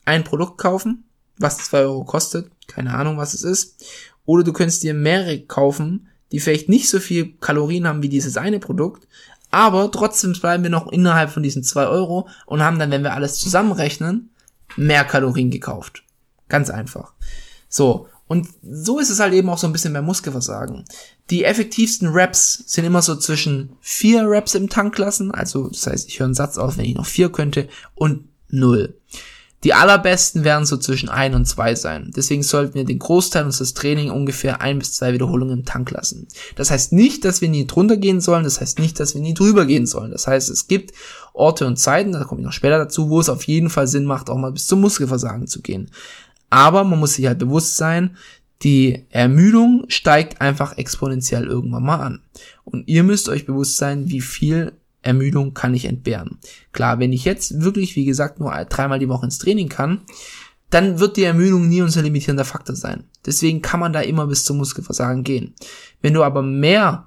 ein 0.05 0.23
Produkt 0.23 0.59
kaufen, 0.59 1.05
was 1.39 1.57
zwei 1.57 1.81
Euro 1.81 2.05
kostet, 2.05 2.51
keine 2.67 2.93
Ahnung, 2.93 3.17
was 3.17 3.33
es 3.33 3.43
ist. 3.43 3.87
Oder 4.27 4.45
du 4.45 4.53
könntest 4.53 4.83
dir 4.83 4.93
mehrere 4.93 5.41
kaufen, 5.41 6.09
die 6.31 6.41
vielleicht 6.41 6.69
nicht 6.69 6.91
so 6.91 7.01
viel 7.01 7.33
Kalorien 7.41 7.89
haben 7.89 8.03
wie 8.03 8.11
dieses 8.11 8.37
eine 8.37 8.61
Produkt, 8.61 9.09
aber 9.51 9.91
trotzdem 9.91 10.33
bleiben 10.33 10.63
wir 10.63 10.71
noch 10.71 10.89
innerhalb 10.89 11.31
von 11.31 11.43
diesen 11.43 11.63
zwei 11.63 11.87
Euro 11.87 12.29
und 12.47 12.63
haben 12.63 12.79
dann, 12.79 12.91
wenn 12.91 13.03
wir 13.03 13.15
alles 13.15 13.39
zusammenrechnen, 13.39 14.31
mehr 14.77 15.05
Kalorien 15.05 15.51
gekauft. 15.51 16.05
Ganz 16.49 16.71
einfach. 16.71 17.13
So. 17.69 18.09
Und 18.27 18.47
so 18.63 19.01
ist 19.01 19.11
es 19.11 19.19
halt 19.19 19.33
eben 19.33 19.49
auch 19.49 19.59
so 19.59 19.67
ein 19.67 19.73
bisschen 19.73 19.93
beim 19.93 20.05
Muskelversagen. 20.05 20.85
Die 21.31 21.43
effektivsten 21.43 22.09
Reps 22.09 22.63
sind 22.67 22.85
immer 22.85 23.03
so 23.03 23.17
zwischen 23.17 23.73
vier 23.81 24.23
Reps 24.23 24.55
im 24.55 24.69
Tank 24.69 24.97
lassen, 24.99 25.33
also 25.33 25.69
das 25.69 25.89
heißt, 25.89 26.09
ich 26.09 26.21
höre 26.21 26.27
einen 26.27 26.35
Satz 26.35 26.57
auf, 26.57 26.77
wenn 26.77 26.85
ich 26.85 26.95
noch 26.95 27.07
vier 27.07 27.33
könnte, 27.33 27.69
und 27.97 28.29
null. 28.49 28.95
Die 29.63 29.75
allerbesten 29.75 30.43
werden 30.43 30.65
so 30.65 30.79
zwischen 30.79 31.11
ein 31.11 31.35
und 31.35 31.45
zwei 31.45 31.75
sein. 31.75 32.11
Deswegen 32.17 32.43
sollten 32.43 32.75
wir 32.75 32.85
den 32.85 32.99
Großteil 32.99 33.45
unseres 33.45 33.75
Trainings 33.75 34.11
ungefähr 34.11 34.63
ein 34.63 34.79
bis 34.79 34.95
zwei 34.95 35.13
Wiederholungen 35.13 35.59
im 35.59 35.65
Tank 35.67 35.91
lassen. 35.91 36.29
Das 36.57 36.71
heißt 36.71 36.93
nicht, 36.93 37.27
dass 37.27 37.43
wir 37.43 37.51
nie 37.51 37.67
drunter 37.67 37.99
gehen 37.99 38.23
sollen. 38.23 38.45
Das 38.45 38.61
heißt 38.61 38.79
nicht, 38.79 38.99
dass 38.99 39.15
wir 39.15 39.21
nie 39.21 39.35
drüber 39.35 39.67
gehen 39.67 39.87
sollen. 39.87 40.13
Das 40.13 40.27
heißt, 40.27 40.49
es 40.49 40.67
gibt 40.67 40.93
Orte 41.35 41.67
und 41.67 41.79
Zeiten, 41.79 42.13
da 42.13 42.25
komme 42.25 42.41
ich 42.41 42.47
noch 42.47 42.53
später 42.53 42.79
dazu, 42.79 43.11
wo 43.11 43.21
es 43.21 43.29
auf 43.29 43.45
jeden 43.45 43.69
Fall 43.69 43.87
Sinn 43.87 44.05
macht, 44.05 44.31
auch 44.31 44.39
mal 44.39 44.53
bis 44.53 44.67
zum 44.67 44.81
Muskelversagen 44.81 45.47
zu 45.47 45.61
gehen. 45.61 45.91
Aber 46.49 46.83
man 46.85 46.99
muss 46.99 47.15
sich 47.15 47.27
halt 47.27 47.39
bewusst 47.39 47.77
sein, 47.77 48.17
die 48.63 49.07
Ermüdung 49.11 49.85
steigt 49.89 50.41
einfach 50.41 50.77
exponentiell 50.77 51.47
irgendwann 51.47 51.85
mal 51.85 52.01
an. 52.01 52.21
Und 52.65 52.89
ihr 52.89 53.03
müsst 53.03 53.29
euch 53.29 53.47
bewusst 53.47 53.77
sein, 53.77 54.09
wie 54.09 54.21
viel 54.21 54.73
Ermüdung 55.03 55.55
kann 55.55 55.75
ich 55.75 55.87
entbehren. 55.87 56.39
Klar, 56.73 56.99
wenn 56.99 57.13
ich 57.13 57.25
jetzt 57.25 57.61
wirklich, 57.61 57.97
wie 57.97 58.05
gesagt, 58.05 58.41
nur 58.41 58.53
dreimal 58.67 58.99
die 58.99 59.09
Woche 59.09 59.27
ins 59.27 59.39
Training 59.39 59.69
kann, 59.69 60.03
dann 60.71 61.01
wird 61.01 61.17
die 61.17 61.25
Ermüdung 61.25 61.69
nie 61.69 61.83
unser 61.83 62.03
limitierender 62.03 62.45
Faktor 62.45 62.77
sein. 62.77 63.05
Deswegen 63.27 63.61
kann 63.61 63.81
man 63.81 63.93
da 63.93 64.01
immer 64.01 64.27
bis 64.27 64.45
zum 64.45 64.59
Muskelversagen 64.59 65.25
gehen. 65.25 65.55
Wenn 66.01 66.15
du 66.15 66.23
aber 66.23 66.43
mehr 66.43 67.07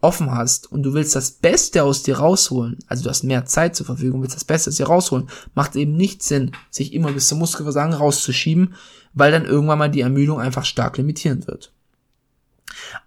offen 0.00 0.30
hast 0.30 0.70
und 0.70 0.82
du 0.82 0.92
willst 0.92 1.16
das 1.16 1.30
Beste 1.30 1.82
aus 1.82 2.02
dir 2.02 2.18
rausholen, 2.18 2.78
also 2.86 3.04
du 3.04 3.10
hast 3.10 3.22
mehr 3.22 3.46
Zeit 3.46 3.76
zur 3.76 3.86
Verfügung, 3.86 4.22
willst 4.22 4.36
das 4.36 4.44
Beste 4.44 4.70
aus 4.70 4.76
dir 4.76 4.86
rausholen, 4.86 5.28
macht 5.54 5.76
eben 5.76 5.96
nicht 5.96 6.22
Sinn, 6.22 6.52
sich 6.70 6.92
immer 6.92 7.12
bis 7.12 7.28
zum 7.28 7.38
Muskelversagen 7.38 7.94
rauszuschieben, 7.94 8.74
weil 9.14 9.32
dann 9.32 9.46
irgendwann 9.46 9.78
mal 9.78 9.90
die 9.90 10.02
Ermüdung 10.02 10.40
einfach 10.40 10.64
stark 10.64 10.98
limitieren 10.98 11.46
wird. 11.46 11.72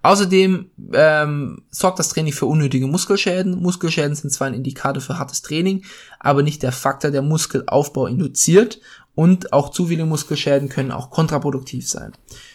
Außerdem 0.02 0.72
ähm, 0.94 1.64
sorgt 1.70 2.00
das 2.00 2.10
Training 2.10 2.34
für 2.34 2.46
unnötige 2.46 2.88
Muskelschäden. 2.88 3.62
Muskelschäden 3.62 4.16
sind 4.16 4.32
zwar 4.32 4.48
ein 4.48 4.54
Indikator 4.54 5.02
für 5.02 5.20
hartes 5.20 5.42
Training, 5.42 5.84
aber 6.20 6.44
nicht 6.44 6.64
der 6.64 6.72
Faktor, 6.72 7.12
der 7.12 7.22
Muskelaufbau 7.22 8.08
induziert. 8.08 8.80
Und 9.16 9.52
auch 9.52 9.70
zu 9.70 9.88
viele 9.88 10.06
Muskelschäden 10.06 10.70
können 10.70 10.92
auch 10.92 11.10
kontraproduktiv 11.10 11.90
sein. 11.90 12.14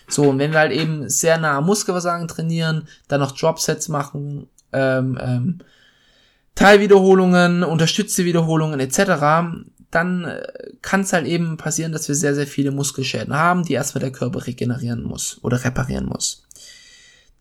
So, 0.08 0.30
und 0.30 0.38
wenn 0.38 0.52
wir 0.52 0.60
halt 0.60 0.72
eben 0.72 1.10
sehr 1.10 1.36
nah 1.38 1.60
Muskelversagen 1.60 2.26
trainieren, 2.26 2.88
dann 3.06 3.20
noch 3.20 3.32
Dropsets 3.32 3.88
machen, 3.88 4.46
ähm, 4.72 5.18
ähm, 5.20 5.58
Teilwiederholungen, 6.54 7.64
unterstützte 7.64 8.24
Wiederholungen 8.24 8.80
etc., 8.80 9.64
dann 9.90 10.24
äh, 10.24 10.42
kann 10.82 11.02
es 11.02 11.12
halt 11.12 11.26
eben 11.26 11.56
passieren, 11.56 11.92
dass 11.92 12.08
wir 12.08 12.14
sehr, 12.14 12.34
sehr 12.34 12.46
viele 12.46 12.70
Muskelschäden 12.70 13.34
haben, 13.34 13.64
die 13.64 13.74
erstmal 13.74 14.00
der 14.00 14.12
Körper 14.12 14.46
regenerieren 14.46 15.02
muss 15.02 15.38
oder 15.42 15.62
reparieren 15.64 16.06
muss. 16.06 16.43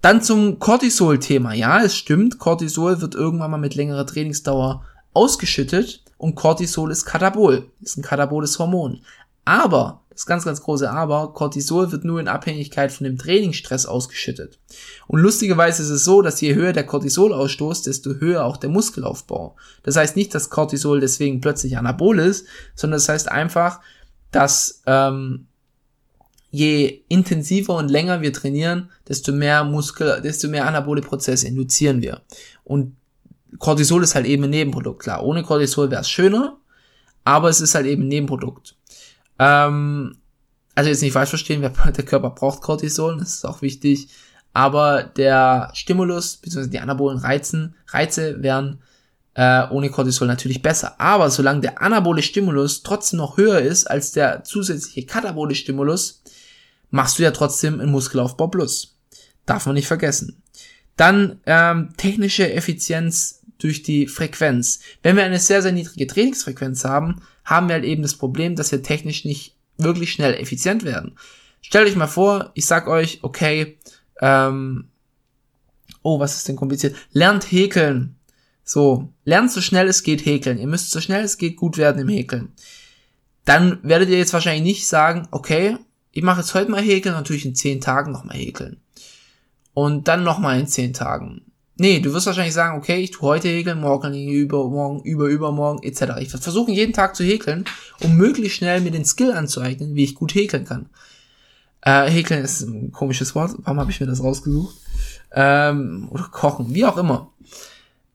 Dann 0.04 0.22
zum 0.22 0.60
Cortisol-Thema. 0.60 1.54
Ja, 1.54 1.82
es 1.82 1.96
stimmt, 1.96 2.38
Cortisol 2.38 3.00
wird 3.00 3.16
irgendwann 3.16 3.52
mal 3.52 3.58
mit 3.58 3.74
längerer 3.74 4.06
Trainingsdauer 4.06 4.84
ausgeschüttet 5.14 6.04
und 6.18 6.36
Cortisol 6.36 6.92
ist 6.92 7.06
Katabol, 7.06 7.72
ist 7.80 7.98
ein 7.98 8.04
kataboles 8.04 8.60
Hormon. 8.60 9.00
Aber, 9.46 10.02
das 10.10 10.26
ganz, 10.26 10.44
ganz 10.44 10.62
große 10.62 10.92
Aber, 10.92 11.32
Cortisol 11.32 11.94
wird 11.94 12.04
nur 12.04 12.20
in 12.20 12.28
Abhängigkeit 12.28 12.92
von 12.92 13.06
dem 13.06 13.18
Trainingsstress 13.18 13.86
ausgeschüttet. 13.86 14.60
Und 15.08 15.22
lustigerweise 15.22 15.84
ist 15.84 15.90
es 15.90 16.04
so, 16.04 16.22
dass 16.22 16.42
je 16.42 16.54
höher 16.54 16.74
der 16.74 16.86
Cortisolausstoß, 16.86 17.84
desto 17.84 18.16
höher 18.16 18.44
auch 18.44 18.58
der 18.58 18.72
Muskelaufbau. 18.72 19.56
Das 19.84 19.96
heißt 19.96 20.18
nicht, 20.18 20.36
dass 20.36 20.50
Cortisol 20.50 21.00
deswegen 21.00 21.40
plötzlich 21.40 21.78
anabol 21.78 22.20
ist, 22.20 22.46
sondern 22.76 22.98
das 22.98 23.08
heißt 23.08 23.32
einfach, 23.32 23.80
dass 24.32 24.82
ähm, 24.86 25.48
je 26.54 27.04
intensiver 27.08 27.76
und 27.76 27.90
länger 27.90 28.22
wir 28.22 28.32
trainieren, 28.32 28.92
desto 29.08 29.32
mehr 29.32 29.64
Muskel, 29.64 30.22
desto 30.22 30.48
mehr 30.48 30.68
anabole 30.68 31.02
Prozesse 31.02 31.48
induzieren 31.48 32.04
wir. 32.04 32.22
Und 32.64 32.96
Cortisol 33.58 34.04
ist 34.04 34.14
halt 34.14 34.28
eben 34.28 34.44
ein 34.44 34.52
Nebenprodukt. 34.52 35.02
Klar, 35.02 35.24
ohne 35.24 35.42
Cortisol 35.42 35.90
wäre 35.90 36.02
es 36.02 36.10
schöner, 36.12 36.58
aber 37.24 37.50
es 37.50 37.60
ist 37.60 37.74
halt 37.74 37.88
eben 37.88 38.04
ein 38.04 38.08
Nebenprodukt. 38.08 38.76
Ähm, 39.40 40.16
also 40.76 40.92
jetzt 40.92 41.02
nicht 41.02 41.14
falsch 41.14 41.30
verstehen, 41.30 41.62
der 41.86 42.06
Körper 42.06 42.30
braucht 42.30 42.62
Cortisol, 42.62 43.18
das 43.18 43.34
ist 43.34 43.46
auch 43.46 43.64
wichtig. 43.64 44.10
Aber 44.54 45.02
der 45.02 45.72
Stimulus, 45.74 46.38
beziehungsweise 46.38 46.70
die 46.70 46.80
anabolen 46.80 47.18
Reizen, 47.18 47.74
Reize 47.88 48.44
wären 48.44 48.78
äh, 49.34 49.68
ohne 49.72 49.90
Cortisol 49.90 50.28
natürlich 50.28 50.62
besser. 50.62 51.02
Aber 51.02 51.32
solange 51.32 51.62
der 51.62 51.82
anabole 51.82 52.22
Stimulus 52.22 52.84
trotzdem 52.84 53.18
noch 53.18 53.38
höher 53.38 53.60
ist 53.60 53.90
als 53.90 54.12
der 54.12 54.44
zusätzliche 54.44 55.08
katabole 55.08 55.56
Stimulus, 55.56 56.22
machst 56.94 57.18
du 57.18 57.24
ja 57.24 57.32
trotzdem 57.32 57.80
einen 57.80 57.92
Muskelaufbau 57.92 58.48
plus. 58.48 59.00
Darf 59.48 59.66
man 59.66 59.74
nicht 59.74 59.88
vergessen. 59.88 60.44
Dann 60.96 61.40
ähm, 61.48 61.90
technische 61.98 62.54
Effizienz 62.54 63.42
durch 63.58 63.82
die 63.82 64.06
Frequenz. 64.06 64.80
Wenn 65.02 65.16
wir 65.16 65.24
eine 65.24 65.40
sehr, 65.40 65.64
sehr 65.64 65.72
niedrige 65.72 66.06
Trainingsfrequenz 66.06 66.86
haben, 66.86 67.24
haben 67.46 67.68
wir 67.68 67.74
halt 67.74 67.84
eben 67.84 68.04
das 68.04 68.14
Problem, 68.14 68.56
dass 68.56 68.72
wir 68.72 68.84
technisch 68.84 69.26
nicht 69.26 69.58
wirklich 69.80 70.14
schnell 70.14 70.36
effizient 70.36 70.84
werden. 70.84 71.18
Stellt 71.62 71.88
euch 71.88 71.96
mal 71.96 72.06
vor, 72.06 72.52
ich 72.54 72.68
sag 72.68 72.88
euch, 72.88 73.20
okay, 73.24 73.80
ähm, 74.22 74.90
oh, 76.04 76.20
was 76.20 76.36
ist 76.36 76.48
denn 76.48 76.56
kompliziert? 76.56 76.96
Lernt 77.12 77.52
häkeln. 77.52 78.18
So, 78.64 79.10
lernt 79.26 79.52
so 79.52 79.62
schnell 79.62 79.88
es 79.88 80.04
geht 80.04 80.28
häkeln. 80.28 80.60
Ihr 80.60 80.68
müsst 80.68 80.92
so 80.92 81.02
schnell 81.02 81.24
es 81.24 81.40
geht 81.40 81.56
gut 81.56 81.78
werden 81.78 82.04
im 82.04 82.10
Häkeln. 82.10 82.54
Dann 83.46 83.80
werdet 83.82 84.10
ihr 84.10 84.20
jetzt 84.20 84.34
wahrscheinlich 84.34 84.64
nicht 84.64 84.88
sagen, 84.88 85.28
okay, 85.32 85.78
ich 86.14 86.24
mache 86.24 86.42
jetzt 86.42 86.54
heute 86.54 86.72
mal 86.72 86.82
häkeln, 86.82 87.16
natürlich 87.16 87.46
in 87.46 87.56
zehn 87.56 87.82
Tagen 87.82 88.12
nochmal 88.12 88.38
häkeln. 88.38 88.78
Und 89.74 90.08
dann 90.08 90.24
nochmal 90.24 90.60
in 90.60 90.68
zehn 90.68 90.94
Tagen. 90.94 91.42
Nee, 91.76 92.00
du 92.00 92.14
wirst 92.14 92.28
wahrscheinlich 92.28 92.54
sagen, 92.54 92.78
okay, 92.78 92.98
ich 92.98 93.10
tue 93.10 93.28
heute 93.28 93.48
häkeln, 93.48 93.82
morgen, 93.82 94.14
übermorgen, 94.14 95.02
über, 95.02 95.26
übermorgen, 95.26 95.82
etc. 95.82 96.20
Ich 96.20 96.30
versuche 96.30 96.72
jeden 96.72 96.94
Tag 96.94 97.16
zu 97.16 97.24
häkeln, 97.24 97.66
um 98.04 98.16
möglichst 98.16 98.58
schnell 98.58 98.82
mir 98.82 98.92
den 98.92 99.06
Skill 99.06 99.32
anzueignen, 99.32 99.96
wie 99.96 100.04
ich 100.04 100.14
gut 100.14 100.36
häkeln 100.36 100.66
kann. 100.66 100.86
Äh, 101.82 102.12
häkeln 102.12 102.44
ist 102.44 102.62
ein 102.62 102.92
komisches 102.92 103.34
Wort, 103.34 103.56
warum 103.64 103.80
habe 103.80 103.90
ich 103.90 104.00
mir 104.00 104.06
das 104.06 104.24
rausgesucht? 104.24 104.76
Ähm, 105.32 106.08
oder 106.12 106.26
kochen, 106.26 106.76
wie 106.76 106.86
auch 106.86 106.98
immer. 106.98 107.34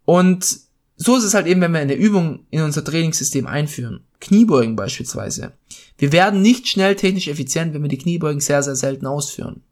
Und 0.04 0.60
so 0.96 1.16
ist 1.16 1.24
es 1.24 1.34
halt 1.34 1.48
eben, 1.48 1.60
wenn 1.60 1.72
wir 1.72 1.80
eine 1.80 1.94
Übung 1.94 2.46
in 2.50 2.62
unser 2.62 2.84
Trainingssystem 2.84 3.48
einführen. 3.48 4.04
Kniebeugen 4.20 4.76
beispielsweise. 4.76 5.52
Wir 5.98 6.12
werden 6.12 6.40
nicht 6.40 6.68
schnell 6.68 6.96
technisch 6.96 7.28
effizient, 7.28 7.74
wenn 7.74 7.82
wir 7.82 7.88
die 7.88 7.98
Kniebeugen 7.98 8.40
sehr, 8.40 8.62
sehr 8.62 8.76
selten 8.76 9.06
ausführen. 9.06 9.62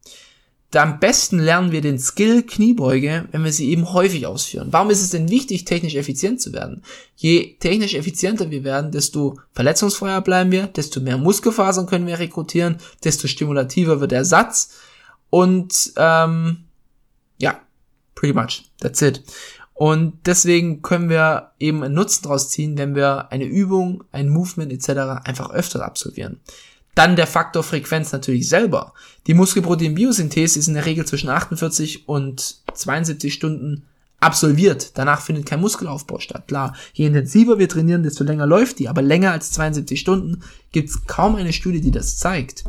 Da 0.73 0.83
am 0.83 0.99
besten 0.99 1.39
lernen 1.39 1.71
wir 1.71 1.81
den 1.81 1.99
Skill 1.99 2.43
Kniebeuge, 2.43 3.29
wenn 3.31 3.45
wir 3.45 3.53
sie 3.53 3.71
eben 3.71 3.93
häufig 3.93 4.27
ausführen. 4.27 4.69
Warum 4.73 4.91
ist 4.91 5.01
es 5.01 5.11
denn 5.11 5.31
wichtig, 5.31 5.65
technisch 5.65 5.95
effizient 5.95 6.41
zu 6.41 6.53
werden? 6.53 6.83
Je 7.15 7.57
technisch 7.61 7.95
effizienter 7.95 8.51
wir 8.51 8.65
werden, 8.65 8.91
desto 8.91 9.39
verletzungsfreier 9.53 10.21
bleiben 10.21 10.51
wir, 10.51 10.67
desto 10.67 11.01
mehr 11.01 11.19
Muskelfasern 11.19 11.87
können 11.87 12.09
wir 12.09 12.19
rekrutieren, 12.19 12.79
desto 13.05 13.29
stimulativer 13.29 14.01
wird 14.01 14.11
der 14.11 14.25
Satz 14.25 14.75
und 15.31 15.93
ähm, 15.97 16.65
ja, 17.39 17.61
pretty 18.17 18.35
much, 18.35 18.65
that's 18.81 19.01
it. 19.03 19.23
Und 19.77 20.15
deswegen 20.25 20.81
können 20.81 21.11
wir 21.11 21.53
eben 21.59 21.83
einen 21.83 21.95
Nutzen 21.95 22.23
daraus 22.23 22.49
ziehen, 22.49 22.79
wenn 22.79 22.95
wir 22.95 23.31
eine 23.31 23.45
Übung, 23.45 24.05
ein 24.11 24.31
Movement 24.31 24.73
etc. 24.73 25.23
einfach 25.25 25.51
öfter 25.51 25.85
absolvieren. 25.85 26.41
Dann 26.95 27.15
der 27.15 27.27
Faktor 27.27 27.63
Frequenz 27.63 28.11
natürlich 28.11 28.49
selber. 28.49 28.95
Die 29.27 29.35
Muskelproteinbiosynthese 29.35 30.59
ist 30.59 30.69
in 30.69 30.75
der 30.75 30.87
Regel 30.87 31.05
zwischen 31.05 31.29
48 31.29 32.09
und 32.09 32.57
72 32.73 33.35
Stunden 33.35 33.85
absolviert. 34.19 34.93
Danach 34.95 35.21
findet 35.21 35.45
kein 35.45 35.61
Muskelaufbau 35.61 36.21
statt. 36.21 36.49
Klar, 36.49 36.75
je 36.95 37.05
intensiver 37.05 37.59
wir 37.59 37.69
trainieren, 37.69 38.03
desto 38.03 38.25
länger 38.25 38.47
läuft 38.47 38.79
die, 38.79 38.89
aber 38.89 39.03
länger 39.03 39.33
als 39.33 39.53
72 39.53 40.01
Stunden 40.01 40.43
gibt 40.73 40.89
es 40.89 41.05
kaum 41.07 41.37
eine 41.37 41.53
Studie, 41.53 41.83
die 41.83 41.91
das 41.91 42.17
zeigt. 42.17 42.65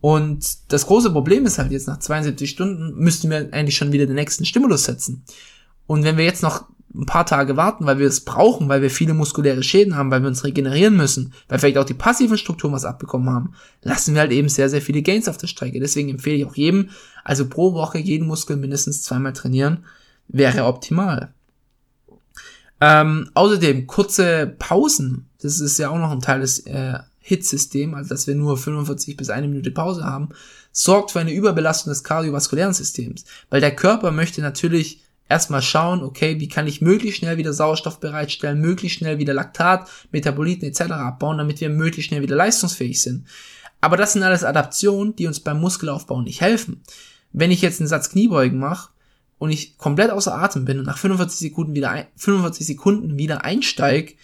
Und 0.00 0.72
das 0.72 0.86
große 0.86 1.10
Problem 1.10 1.44
ist 1.44 1.58
halt 1.58 1.72
jetzt 1.72 1.88
nach 1.88 1.98
72 1.98 2.48
Stunden 2.48 2.94
müssten 2.94 3.28
wir 3.28 3.52
eigentlich 3.52 3.76
schon 3.76 3.92
wieder 3.92 4.06
den 4.06 4.14
nächsten 4.14 4.46
Stimulus 4.46 4.84
setzen. 4.84 5.24
Und 5.88 6.04
wenn 6.04 6.18
wir 6.18 6.24
jetzt 6.24 6.42
noch 6.42 6.66
ein 6.94 7.06
paar 7.06 7.26
Tage 7.26 7.56
warten, 7.56 7.86
weil 7.86 7.98
wir 7.98 8.06
es 8.06 8.24
brauchen, 8.24 8.68
weil 8.68 8.82
wir 8.82 8.90
viele 8.90 9.14
muskuläre 9.14 9.62
Schäden 9.62 9.96
haben, 9.96 10.10
weil 10.10 10.20
wir 10.20 10.28
uns 10.28 10.44
regenerieren 10.44 10.96
müssen, 10.96 11.32
weil 11.48 11.58
vielleicht 11.58 11.78
auch 11.78 11.84
die 11.84 11.94
passiven 11.94 12.36
Strukturen 12.36 12.72
was 12.72 12.84
abbekommen 12.84 13.30
haben, 13.30 13.54
lassen 13.82 14.14
wir 14.14 14.20
halt 14.20 14.32
eben 14.32 14.48
sehr, 14.48 14.68
sehr 14.68 14.82
viele 14.82 15.02
Gains 15.02 15.28
auf 15.28 15.38
der 15.38 15.46
Strecke. 15.46 15.80
Deswegen 15.80 16.10
empfehle 16.10 16.36
ich 16.36 16.44
auch 16.44 16.54
jedem, 16.56 16.90
also 17.24 17.48
pro 17.48 17.72
Woche 17.72 17.98
jeden 17.98 18.28
Muskel 18.28 18.56
mindestens 18.56 19.02
zweimal 19.02 19.32
trainieren, 19.32 19.84
wäre 20.28 20.64
optimal. 20.64 21.32
Ähm, 22.80 23.30
außerdem 23.32 23.86
kurze 23.86 24.54
Pausen, 24.58 25.28
das 25.40 25.60
ist 25.60 25.78
ja 25.78 25.88
auch 25.88 25.98
noch 25.98 26.12
ein 26.12 26.20
Teil 26.20 26.40
des 26.40 26.60
äh, 26.66 26.98
HIT-System, 27.20 27.94
also 27.94 28.10
dass 28.10 28.26
wir 28.26 28.34
nur 28.34 28.58
45 28.58 29.16
bis 29.16 29.30
eine 29.30 29.48
Minute 29.48 29.70
Pause 29.70 30.04
haben, 30.04 30.28
sorgt 30.70 31.12
für 31.12 31.20
eine 31.20 31.32
Überbelastung 31.32 31.90
des 31.90 32.04
kardiovaskulären 32.04 32.74
Systems, 32.74 33.24
weil 33.48 33.60
der 33.60 33.74
Körper 33.74 34.10
möchte 34.10 34.42
natürlich 34.42 35.02
erstmal 35.28 35.62
schauen, 35.62 36.02
okay, 36.02 36.40
wie 36.40 36.48
kann 36.48 36.66
ich 36.66 36.80
möglichst 36.80 37.18
schnell 37.18 37.36
wieder 37.36 37.52
Sauerstoff 37.52 38.00
bereitstellen, 38.00 38.60
möglichst 38.60 38.98
schnell 38.98 39.18
wieder 39.18 39.34
Laktat, 39.34 39.88
Metaboliten 40.10 40.68
etc. 40.68 40.92
abbauen, 40.92 41.38
damit 41.38 41.60
wir 41.60 41.68
möglichst 41.68 42.08
schnell 42.08 42.22
wieder 42.22 42.36
leistungsfähig 42.36 43.02
sind. 43.02 43.26
Aber 43.80 43.96
das 43.96 44.14
sind 44.14 44.22
alles 44.22 44.44
Adaptionen, 44.44 45.14
die 45.16 45.26
uns 45.26 45.40
beim 45.40 45.60
Muskelaufbau 45.60 46.20
nicht 46.22 46.40
helfen. 46.40 46.82
Wenn 47.32 47.50
ich 47.50 47.62
jetzt 47.62 47.80
einen 47.80 47.88
Satz 47.88 48.10
Kniebeugen 48.10 48.58
mache 48.58 48.90
und 49.38 49.50
ich 49.50 49.78
komplett 49.78 50.10
außer 50.10 50.34
Atem 50.34 50.64
bin 50.64 50.78
und 50.78 50.86
nach 50.86 50.98
45 50.98 51.38
Sekunden 51.38 51.74
wieder, 51.74 51.90
ein, 51.90 52.06
45 52.16 52.66
Sekunden 52.66 53.18
wieder 53.18 53.44
einsteig, 53.44 54.16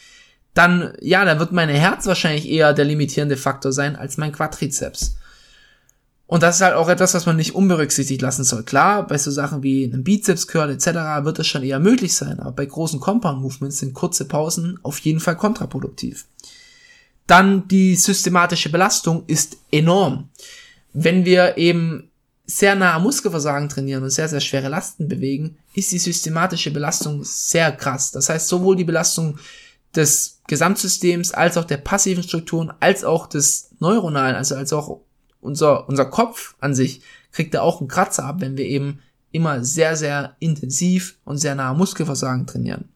dann, 0.54 0.94
ja, 1.00 1.24
da 1.24 1.38
wird 1.38 1.52
mein 1.52 1.68
Herz 1.68 2.06
wahrscheinlich 2.06 2.48
eher 2.48 2.72
der 2.72 2.84
limitierende 2.84 3.36
Faktor 3.36 3.72
sein 3.72 3.96
als 3.96 4.16
mein 4.16 4.32
Quadrizeps. 4.32 5.16
Und 6.26 6.42
das 6.42 6.56
ist 6.56 6.62
halt 6.62 6.74
auch 6.74 6.88
etwas, 6.88 7.12
was 7.12 7.26
man 7.26 7.36
nicht 7.36 7.54
unberücksichtigt 7.54 8.22
lassen 8.22 8.44
soll. 8.44 8.62
Klar, 8.62 9.06
bei 9.06 9.18
so 9.18 9.30
Sachen 9.30 9.62
wie 9.62 9.84
einem 9.84 10.04
Bizeps 10.04 10.46
Curl 10.46 10.70
etc. 10.70 10.86
wird 11.22 11.38
das 11.38 11.46
schon 11.46 11.62
eher 11.62 11.78
möglich 11.78 12.14
sein, 12.14 12.40
aber 12.40 12.52
bei 12.52 12.64
großen 12.64 12.98
Compound 12.98 13.42
Movements 13.42 13.78
sind 13.78 13.92
kurze 13.92 14.24
Pausen 14.24 14.78
auf 14.82 14.98
jeden 15.00 15.20
Fall 15.20 15.36
kontraproduktiv. 15.36 16.26
Dann 17.26 17.68
die 17.68 17.94
systematische 17.94 18.70
Belastung 18.70 19.24
ist 19.26 19.58
enorm. 19.70 20.30
Wenn 20.92 21.24
wir 21.24 21.58
eben 21.58 22.10
sehr 22.46 22.74
nah 22.74 22.94
am 22.94 23.02
Muskelversagen 23.02 23.68
trainieren 23.68 24.02
und 24.02 24.10
sehr, 24.10 24.28
sehr 24.28 24.40
schwere 24.40 24.68
Lasten 24.68 25.08
bewegen, 25.08 25.56
ist 25.74 25.92
die 25.92 25.98
systematische 25.98 26.70
Belastung 26.70 27.22
sehr 27.24 27.72
krass. 27.72 28.10
Das 28.12 28.28
heißt, 28.28 28.48
sowohl 28.48 28.76
die 28.76 28.84
Belastung 28.84 29.38
des 29.94 30.40
Gesamtsystems 30.46 31.32
als 31.32 31.56
auch 31.56 31.64
der 31.64 31.78
passiven 31.78 32.22
Strukturen 32.22 32.72
als 32.80 33.04
auch 33.04 33.26
des 33.26 33.70
neuronalen, 33.78 34.36
also 34.36 34.56
als 34.56 34.72
auch 34.72 35.00
unser, 35.44 35.88
unser 35.88 36.06
Kopf 36.06 36.54
an 36.60 36.74
sich 36.74 37.02
kriegt 37.32 37.54
da 37.54 37.60
auch 37.60 37.80
einen 37.80 37.88
Kratzer 37.88 38.24
ab, 38.24 38.40
wenn 38.40 38.56
wir 38.56 38.64
eben 38.64 39.00
immer 39.30 39.64
sehr, 39.64 39.96
sehr 39.96 40.36
intensiv 40.38 41.18
und 41.24 41.38
sehr 41.38 41.54
nah 41.54 41.70
am 41.70 41.78
Muskelversagen 41.78 42.46
trainieren. 42.46 42.88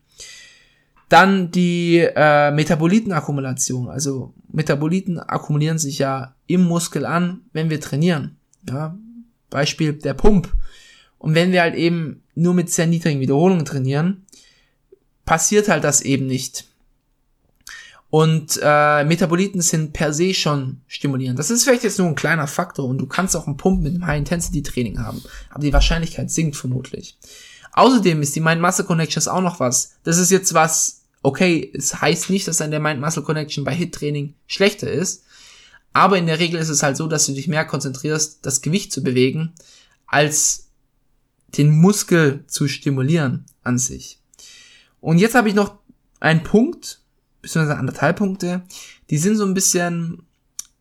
Dann 1.08 1.50
die 1.50 1.98
äh, 1.98 2.50
Metabolitenakkumulation. 2.50 3.88
Also 3.88 4.34
Metaboliten 4.52 5.18
akkumulieren 5.18 5.78
sich 5.78 5.98
ja 5.98 6.34
im 6.46 6.64
Muskel 6.64 7.06
an, 7.06 7.40
wenn 7.52 7.70
wir 7.70 7.80
trainieren. 7.80 8.36
Ja, 8.68 8.96
Beispiel 9.50 9.94
der 9.94 10.14
Pump. 10.14 10.52
Und 11.18 11.34
wenn 11.34 11.50
wir 11.52 11.62
halt 11.62 11.74
eben 11.74 12.22
nur 12.34 12.54
mit 12.54 12.70
sehr 12.70 12.86
niedrigen 12.86 13.20
Wiederholungen 13.20 13.64
trainieren, 13.64 14.26
passiert 15.24 15.68
halt 15.68 15.82
das 15.82 16.02
eben 16.02 16.26
nicht. 16.26 16.66
Und 18.10 18.58
äh, 18.62 19.04
Metaboliten 19.04 19.60
sind 19.60 19.92
per 19.92 20.14
se 20.14 20.32
schon 20.32 20.80
stimulierend. 20.86 21.38
Das 21.38 21.50
ist 21.50 21.64
vielleicht 21.64 21.84
jetzt 21.84 21.98
nur 21.98 22.08
ein 22.08 22.14
kleiner 22.14 22.46
Faktor 22.46 22.86
und 22.86 22.98
du 22.98 23.06
kannst 23.06 23.36
auch 23.36 23.46
einen 23.46 23.58
Pump 23.58 23.82
mit 23.82 23.94
einem 23.94 24.06
High-Intensity-Training 24.06 24.98
haben. 24.98 25.22
Aber 25.50 25.62
die 25.62 25.72
Wahrscheinlichkeit 25.72 26.30
sinkt 26.30 26.56
vermutlich. 26.56 27.18
Außerdem 27.72 28.22
ist 28.22 28.34
die 28.34 28.40
Mind-Muscle-Connections 28.40 29.28
auch 29.28 29.42
noch 29.42 29.60
was. 29.60 29.92
Das 30.04 30.16
ist 30.16 30.30
jetzt 30.30 30.54
was, 30.54 31.02
okay, 31.22 31.70
es 31.76 32.00
heißt 32.00 32.30
nicht, 32.30 32.48
dass 32.48 32.56
dann 32.56 32.70
der 32.70 32.80
Mind-Muscle-Connection 32.80 33.64
bei 33.64 33.74
Hit-Training 33.74 34.34
schlechter 34.46 34.90
ist. 34.90 35.24
Aber 35.92 36.16
in 36.16 36.26
der 36.26 36.38
Regel 36.38 36.60
ist 36.60 36.70
es 36.70 36.82
halt 36.82 36.96
so, 36.96 37.08
dass 37.08 37.26
du 37.26 37.32
dich 37.32 37.46
mehr 37.46 37.66
konzentrierst, 37.66 38.44
das 38.46 38.62
Gewicht 38.62 38.90
zu 38.90 39.02
bewegen, 39.02 39.52
als 40.06 40.68
den 41.56 41.70
Muskel 41.76 42.44
zu 42.46 42.68
stimulieren 42.68 43.44
an 43.62 43.78
sich. 43.78 44.18
Und 45.00 45.18
jetzt 45.18 45.34
habe 45.34 45.48
ich 45.48 45.54
noch 45.54 45.76
einen 46.20 46.42
Punkt, 46.42 47.00
beziehungsweise 47.48 47.78
anderthalb 47.78 48.18
Punkte, 48.18 48.62
die 49.10 49.18
sind 49.18 49.36
so 49.36 49.44
ein 49.44 49.54
bisschen, 49.54 50.22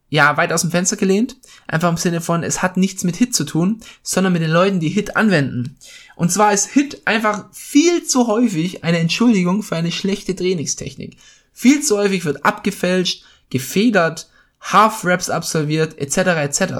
ja, 0.10 0.36
weit 0.36 0.51
aus 0.51 0.62
dem 0.62 0.71
Fenster 0.71 0.97
gelehnt. 0.97 1.38
Einfach 1.65 1.89
im 1.89 1.97
Sinne 1.97 2.19
von, 2.19 2.43
es 2.43 2.62
hat 2.62 2.77
nichts 2.77 3.03
mit 3.03 3.15
Hit 3.15 3.34
zu 3.34 3.45
tun, 3.45 3.82
sondern 4.03 4.34
mit 4.34 4.41
den 4.41 4.51
Leuten, 4.51 4.80
die 4.80 4.89
Hit 4.89 5.15
anwenden. 5.15 5.77
Und 6.15 6.32
zwar 6.32 6.53
ist 6.53 6.67
Hit 6.67 7.01
einfach 7.06 7.45
viel 7.53 8.03
zu 8.03 8.27
häufig 8.27 8.84
eine 8.84 8.99
Entschuldigung 8.99 9.63
für 9.63 9.77
eine 9.77 9.91
schlechte 9.91 10.36
Trainingstechnik. 10.36 11.17
Viel 11.53 11.82
zu 11.82 11.97
häufig 11.97 12.25
wird 12.25 12.45
abgefälscht, 12.45 13.23
gefedert, 13.49 14.30
Half-Raps 14.60 15.30
absolviert, 15.30 15.97
etc. 15.97 16.17
etc., 16.17 16.73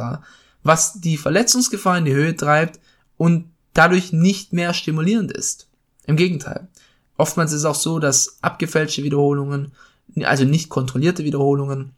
was 0.64 1.00
die 1.00 1.18
Verletzungsgefahr 1.18 1.98
in 1.98 2.06
die 2.06 2.14
Höhe 2.14 2.36
treibt 2.36 2.80
und 3.16 3.46
dadurch 3.74 4.12
nicht 4.12 4.52
mehr 4.52 4.74
stimulierend 4.74 5.32
ist. 5.32 5.68
Im 6.06 6.18
Gegenteil. 6.18 6.68
Oftmals 7.18 7.52
ist 7.52 7.60
es 7.60 7.66
auch 7.66 7.76
so, 7.76 8.00
dass 8.00 8.38
abgefälschte 8.42 9.04
Wiederholungen, 9.04 9.72
also 10.24 10.46
nicht 10.46 10.70
kontrollierte 10.70 11.24
Wiederholungen 11.24 11.92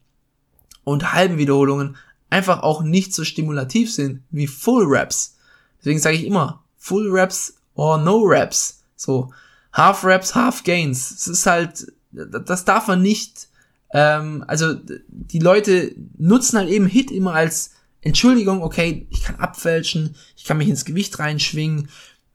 und 0.83 1.13
halben 1.13 1.37
Wiederholungen 1.37 1.97
einfach 2.29 2.63
auch 2.63 2.81
nicht 2.81 3.13
so 3.13 3.23
stimulativ 3.23 3.93
sind 3.93 4.21
wie 4.31 4.47
Full 4.47 4.85
Reps. 4.85 5.35
Deswegen 5.79 5.99
sage 5.99 6.17
ich 6.17 6.25
immer 6.25 6.63
Full 6.77 7.11
Reps 7.11 7.55
or 7.75 7.97
No 7.97 8.19
Reps. 8.19 8.83
So 8.95 9.31
Half 9.73 10.03
Reps, 10.03 10.35
Half 10.35 10.63
Gains. 10.63 11.11
Es 11.11 11.27
ist 11.27 11.45
halt, 11.45 11.91
das 12.11 12.65
darf 12.65 12.87
man 12.87 13.01
nicht. 13.01 13.49
Ähm, 13.91 14.43
also 14.47 14.73
die 15.07 15.39
Leute 15.39 15.93
nutzen 16.17 16.57
halt 16.57 16.69
eben 16.69 16.85
Hit 16.85 17.11
immer 17.11 17.33
als 17.33 17.71
Entschuldigung. 18.01 18.63
Okay, 18.63 19.07
ich 19.09 19.23
kann 19.23 19.35
abfälschen, 19.35 20.15
ich 20.37 20.45
kann 20.45 20.57
mich 20.57 20.69
ins 20.69 20.85
Gewicht 20.85 21.19
reinschwingen 21.19 21.89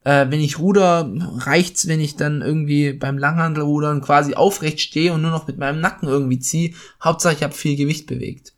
äh, 0.05 0.27
wenn 0.29 0.41
ich 0.41 0.59
ruder, 0.59 1.11
reicht's, 1.39 1.89
wenn 1.89 2.01
ich 2.01 2.17
dann 2.17 2.43
irgendwie 2.43 2.93
beim 2.93 3.19
Langhandelrudern 3.19 4.03
quasi 4.03 4.35
aufrecht 4.35 4.81
stehe 4.81 5.13
und 5.13 5.23
nur 5.23 5.31
noch 5.31 5.47
mit 5.47 5.59
meinem 5.59 5.81
Nacken 5.81 6.09
irgendwie 6.09 6.39
ziehe. 6.39 6.75
Hauptsache, 7.03 7.35
ich 7.35 7.43
habe 7.43 7.55
viel 7.55 7.77
Gewicht 7.77 8.07
bewegt. 8.07 8.53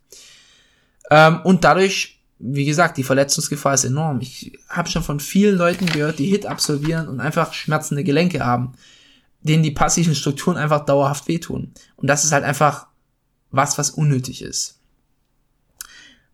Ähm, 1.09 1.39
und 1.43 1.63
dadurch, 1.63 2.19
wie 2.39 2.65
gesagt, 2.65 2.97
die 2.97 3.03
Verletzungsgefahr 3.03 3.73
ist 3.73 3.85
enorm. 3.85 4.19
Ich 4.21 4.59
habe 4.67 4.89
schon 4.89 5.03
von 5.03 5.21
vielen 5.21 5.57
Leuten 5.57 5.85
gehört, 5.85 6.19
die 6.19 6.27
Hit 6.27 6.45
absolvieren 6.45 7.07
und 7.07 7.21
einfach 7.21 7.53
schmerzende 7.53 8.03
Gelenke 8.03 8.45
haben, 8.45 8.73
denen 9.41 9.63
die 9.63 9.71
passiven 9.71 10.15
Strukturen 10.15 10.57
einfach 10.57 10.85
dauerhaft 10.85 11.29
wehtun. 11.29 11.71
Und 11.95 12.07
das 12.07 12.25
ist 12.25 12.33
halt 12.33 12.43
einfach 12.43 12.87
was, 13.51 13.77
was 13.77 13.91
unnötig 13.91 14.41
ist. 14.41 14.77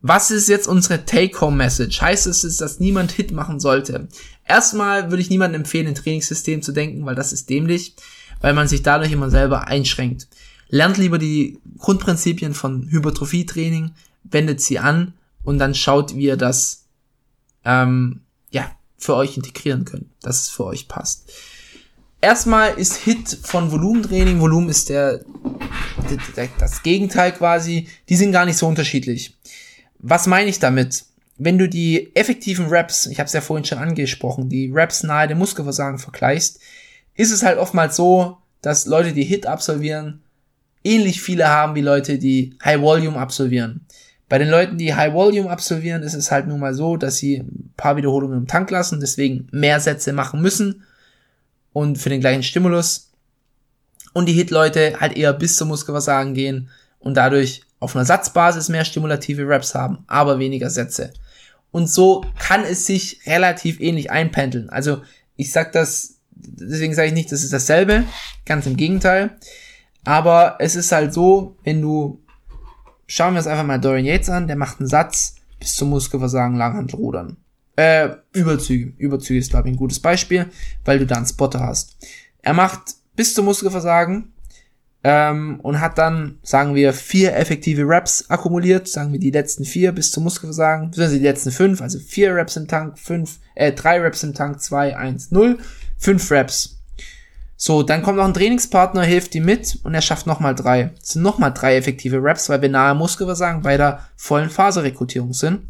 Was 0.05 0.31
ist 0.31 0.49
jetzt 0.49 0.67
unsere 0.67 1.05
Take-Home-Message? 1.05 2.01
Heißt 2.01 2.27
es, 2.27 2.57
dass 2.57 2.81
niemand 2.81 3.13
Hit 3.13 3.31
machen 3.31 3.61
sollte? 3.61 4.09
Erstmal 4.45 5.09
würde 5.09 5.21
ich 5.21 5.29
niemandem 5.29 5.61
empfehlen, 5.61 5.87
ein 5.87 5.95
Trainingssystem 5.95 6.61
zu 6.61 6.71
denken, 6.71 7.05
weil 7.05 7.15
das 7.15 7.33
ist 7.33 7.49
dämlich, 7.49 7.95
weil 8.41 8.53
man 8.53 8.67
sich 8.67 8.83
dadurch 8.83 9.11
immer 9.11 9.29
selber 9.29 9.67
einschränkt. 9.67 10.27
Lernt 10.69 10.97
lieber 10.97 11.17
die 11.17 11.59
Grundprinzipien 11.77 12.53
von 12.53 12.89
Hypertrophie-Training, 12.89 13.91
wendet 14.23 14.61
sie 14.61 14.79
an 14.79 15.13
und 15.43 15.59
dann 15.59 15.75
schaut, 15.75 16.15
wie 16.15 16.25
ihr 16.25 16.37
das 16.37 16.85
ähm, 17.63 18.21
ja 18.51 18.69
für 18.97 19.15
euch 19.15 19.37
integrieren 19.37 19.85
könnt, 19.85 20.07
dass 20.21 20.41
es 20.41 20.49
für 20.49 20.65
euch 20.65 20.87
passt. 20.87 21.31
Erstmal 22.21 22.75
ist 22.75 22.95
Hit 22.95 23.37
von 23.43 23.71
Volumentraining, 23.71 24.39
Volumen 24.39 24.69
ist 24.69 24.89
der, 24.89 25.25
der 26.37 26.49
das 26.57 26.81
Gegenteil 26.81 27.33
quasi, 27.33 27.89
die 28.07 28.15
sind 28.15 28.31
gar 28.31 28.45
nicht 28.45 28.57
so 28.57 28.65
unterschiedlich. 28.65 29.37
Was 29.99 30.25
meine 30.27 30.49
ich 30.49 30.59
damit? 30.59 31.05
Wenn 31.37 31.57
du 31.57 31.67
die 31.67 32.15
effektiven 32.15 32.67
Raps, 32.67 33.07
ich 33.07 33.19
habe 33.19 33.27
es 33.27 33.33
ja 33.33 33.41
vorhin 33.41 33.65
schon 33.65 33.79
angesprochen, 33.79 34.49
die 34.49 34.71
Raps 34.71 35.03
nahe 35.03 35.27
dem 35.27 35.39
Muskelversagen 35.39 35.99
vergleichst, 35.99 36.59
ist 37.15 37.31
es 37.31 37.43
halt 37.43 37.57
oftmals 37.57 37.95
so, 37.95 38.37
dass 38.61 38.85
Leute, 38.85 39.13
die 39.13 39.23
Hit 39.23 39.45
absolvieren, 39.45 40.21
ähnlich 40.83 41.21
viele 41.21 41.47
haben 41.47 41.75
wie 41.75 41.81
Leute, 41.81 42.17
die 42.17 42.55
High 42.63 42.81
Volume 42.81 43.17
absolvieren. 43.17 43.85
Bei 44.29 44.37
den 44.37 44.49
Leuten, 44.49 44.77
die 44.77 44.93
High 44.93 45.13
Volume 45.13 45.49
absolvieren, 45.49 46.01
ist 46.01 46.13
es 46.13 46.31
halt 46.31 46.47
nun 46.47 46.59
mal 46.59 46.73
so, 46.73 46.97
dass 46.97 47.17
sie 47.17 47.37
ein 47.37 47.73
paar 47.77 47.97
Wiederholungen 47.97 48.39
im 48.39 48.47
Tank 48.47 48.71
lassen, 48.71 48.99
deswegen 48.99 49.47
mehr 49.51 49.79
Sätze 49.79 50.13
machen 50.13 50.41
müssen 50.41 50.83
und 51.71 51.97
für 51.97 52.09
den 52.09 52.21
gleichen 52.21 52.43
Stimulus. 52.43 53.11
Und 54.13 54.27
die 54.27 54.33
Hit-Leute 54.33 54.99
halt 54.99 55.17
eher 55.17 55.33
bis 55.33 55.57
zum 55.57 55.69
Muskelversagen 55.69 56.33
gehen 56.33 56.69
und 56.99 57.15
dadurch 57.15 57.63
auf 57.79 57.95
einer 57.95 58.05
Satzbasis 58.05 58.69
mehr 58.69 58.85
stimulative 58.85 59.47
Raps 59.47 59.75
haben, 59.75 59.99
aber 60.07 60.39
weniger 60.39 60.69
Sätze. 60.69 61.13
Und 61.73 61.89
so 61.89 62.23
kann 62.39 62.63
es 62.63 62.85
sich 62.85 63.19
relativ 63.25 63.81
ähnlich 63.81 64.11
einpendeln. 64.11 64.69
Also 64.69 65.01
ich 65.35 65.51
sag 65.51 65.73
das 65.73 66.13
deswegen 66.45 66.93
sage 66.93 67.09
ich 67.09 67.13
nicht, 67.13 67.31
das 67.31 67.43
ist 67.43 67.53
dasselbe, 67.53 68.03
ganz 68.45 68.65
im 68.65 68.77
Gegenteil. 68.77 69.37
Aber 70.03 70.57
es 70.59 70.75
ist 70.75 70.91
halt 70.91 71.13
so, 71.13 71.57
wenn 71.63 71.81
du, 71.81 72.21
schauen 73.07 73.33
wir 73.33 73.39
uns 73.39 73.47
einfach 73.47 73.65
mal 73.65 73.79
Dorian 73.79 74.05
Yates 74.05 74.29
an, 74.29 74.47
der 74.47 74.55
macht 74.55 74.79
einen 74.79 74.89
Satz 74.89 75.35
bis 75.59 75.75
zum 75.75 75.89
Muskelversagen 75.89 76.57
Langhandelrudern. 76.57 77.37
Äh, 77.75 78.09
Überzüge. 78.33 78.93
Überzüge 78.97 79.39
ist, 79.39 79.51
glaube 79.51 79.69
ich, 79.69 79.73
ein 79.73 79.77
gutes 79.77 79.99
Beispiel, 79.99 80.47
weil 80.85 80.99
du 80.99 81.05
da 81.05 81.15
einen 81.15 81.25
Spotter 81.25 81.61
hast. 81.61 81.97
Er 82.41 82.53
macht 82.53 82.95
bis 83.15 83.33
zum 83.33 83.45
Muskelversagen 83.45 84.32
ähm, 85.03 85.59
und 85.61 85.81
hat 85.81 85.97
dann, 85.97 86.37
sagen 86.43 86.75
wir, 86.75 86.93
vier 86.93 87.35
effektive 87.35 87.83
Reps 87.83 88.29
akkumuliert, 88.29 88.87
sagen 88.87 89.11
wir 89.11 89.19
die 89.19 89.31
letzten 89.31 89.65
vier 89.65 89.91
bis 89.91 90.11
zum 90.11 90.23
Muskelversagen, 90.23 90.89
beziehungsweise 90.89 91.19
die 91.19 91.25
letzten 91.25 91.51
fünf, 91.51 91.81
also 91.81 91.99
vier 91.99 92.33
Reps 92.35 92.55
im 92.55 92.67
Tank, 92.67 92.97
fünf, 92.97 93.39
äh, 93.55 93.73
drei 93.73 93.99
Reps 93.99 94.23
im 94.23 94.33
Tank, 94.33 94.61
zwei, 94.61 94.95
eins, 94.95 95.31
null, 95.31 95.59
fünf 95.97 96.31
Reps. 96.31 96.79
So, 97.57 97.83
dann 97.83 98.01
kommt 98.01 98.17
noch 98.17 98.25
ein 98.25 98.33
Trainingspartner, 98.33 99.03
hilft 99.03 99.35
ihm 99.35 99.45
mit 99.45 99.79
und 99.83 99.93
er 99.93 100.01
schafft 100.01 100.25
nochmal 100.25 100.55
drei. 100.55 100.91
Das 100.99 101.09
sind 101.09 101.21
nochmal 101.21 101.53
drei 101.53 101.77
effektive 101.77 102.21
Reps, 102.21 102.49
weil 102.49 102.61
wir 102.61 102.69
nahe 102.69 102.95
Muskelversagen 102.95 103.61
bei 103.61 103.77
der 103.77 104.07
vollen 104.15 104.49
Phaserekrutierung 104.49 105.33
sind. 105.33 105.61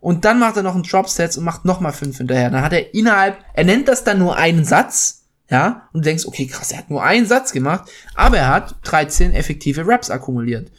Und 0.00 0.24
dann 0.24 0.38
macht 0.38 0.56
er 0.56 0.62
noch 0.62 0.74
einen 0.74 0.84
Dropsets 0.84 1.36
und 1.36 1.44
macht 1.44 1.64
nochmal 1.64 1.92
fünf 1.92 2.18
hinterher. 2.18 2.50
Dann 2.50 2.62
hat 2.62 2.72
er 2.72 2.94
innerhalb, 2.94 3.38
er 3.54 3.64
nennt 3.64 3.88
das 3.88 4.04
dann 4.04 4.18
nur 4.18 4.36
einen 4.36 4.64
Satz, 4.64 5.17
ja, 5.50 5.88
und 5.92 6.04
du 6.04 6.08
denkst, 6.08 6.26
okay, 6.26 6.46
krass, 6.46 6.72
er 6.72 6.78
hat 6.78 6.90
nur 6.90 7.02
einen 7.02 7.26
Satz 7.26 7.52
gemacht, 7.52 7.90
aber 8.14 8.38
er 8.38 8.48
hat 8.48 8.76
13 8.82 9.32
effektive 9.32 9.86
Raps 9.86 10.10
akkumuliert. 10.10 10.70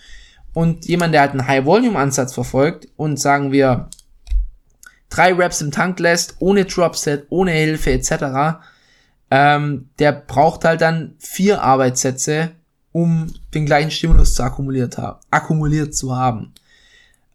Und 0.53 0.85
jemand, 0.85 1.13
der 1.13 1.21
halt 1.21 1.31
einen 1.31 1.47
High-Volume-Ansatz 1.47 2.33
verfolgt 2.33 2.87
und 2.95 3.19
sagen 3.19 3.51
wir 3.51 3.89
drei 5.09 5.33
Raps 5.33 5.61
im 5.61 5.71
Tank 5.71 5.99
lässt, 5.99 6.35
ohne 6.39 6.65
Dropset, 6.65 7.25
ohne 7.29 7.51
Hilfe 7.51 7.91
etc., 7.91 8.61
ähm, 9.31 9.89
der 9.99 10.11
braucht 10.11 10.65
halt 10.65 10.81
dann 10.81 11.15
vier 11.19 11.61
Arbeitssätze, 11.61 12.51
um 12.91 13.31
den 13.53 13.65
gleichen 13.65 13.91
Stimulus 13.91 14.33
zu 14.33 14.43
akkumuliert, 14.43 14.97
haben, 14.97 15.19
akkumuliert 15.29 15.93
zu 15.93 16.15
haben. 16.15 16.53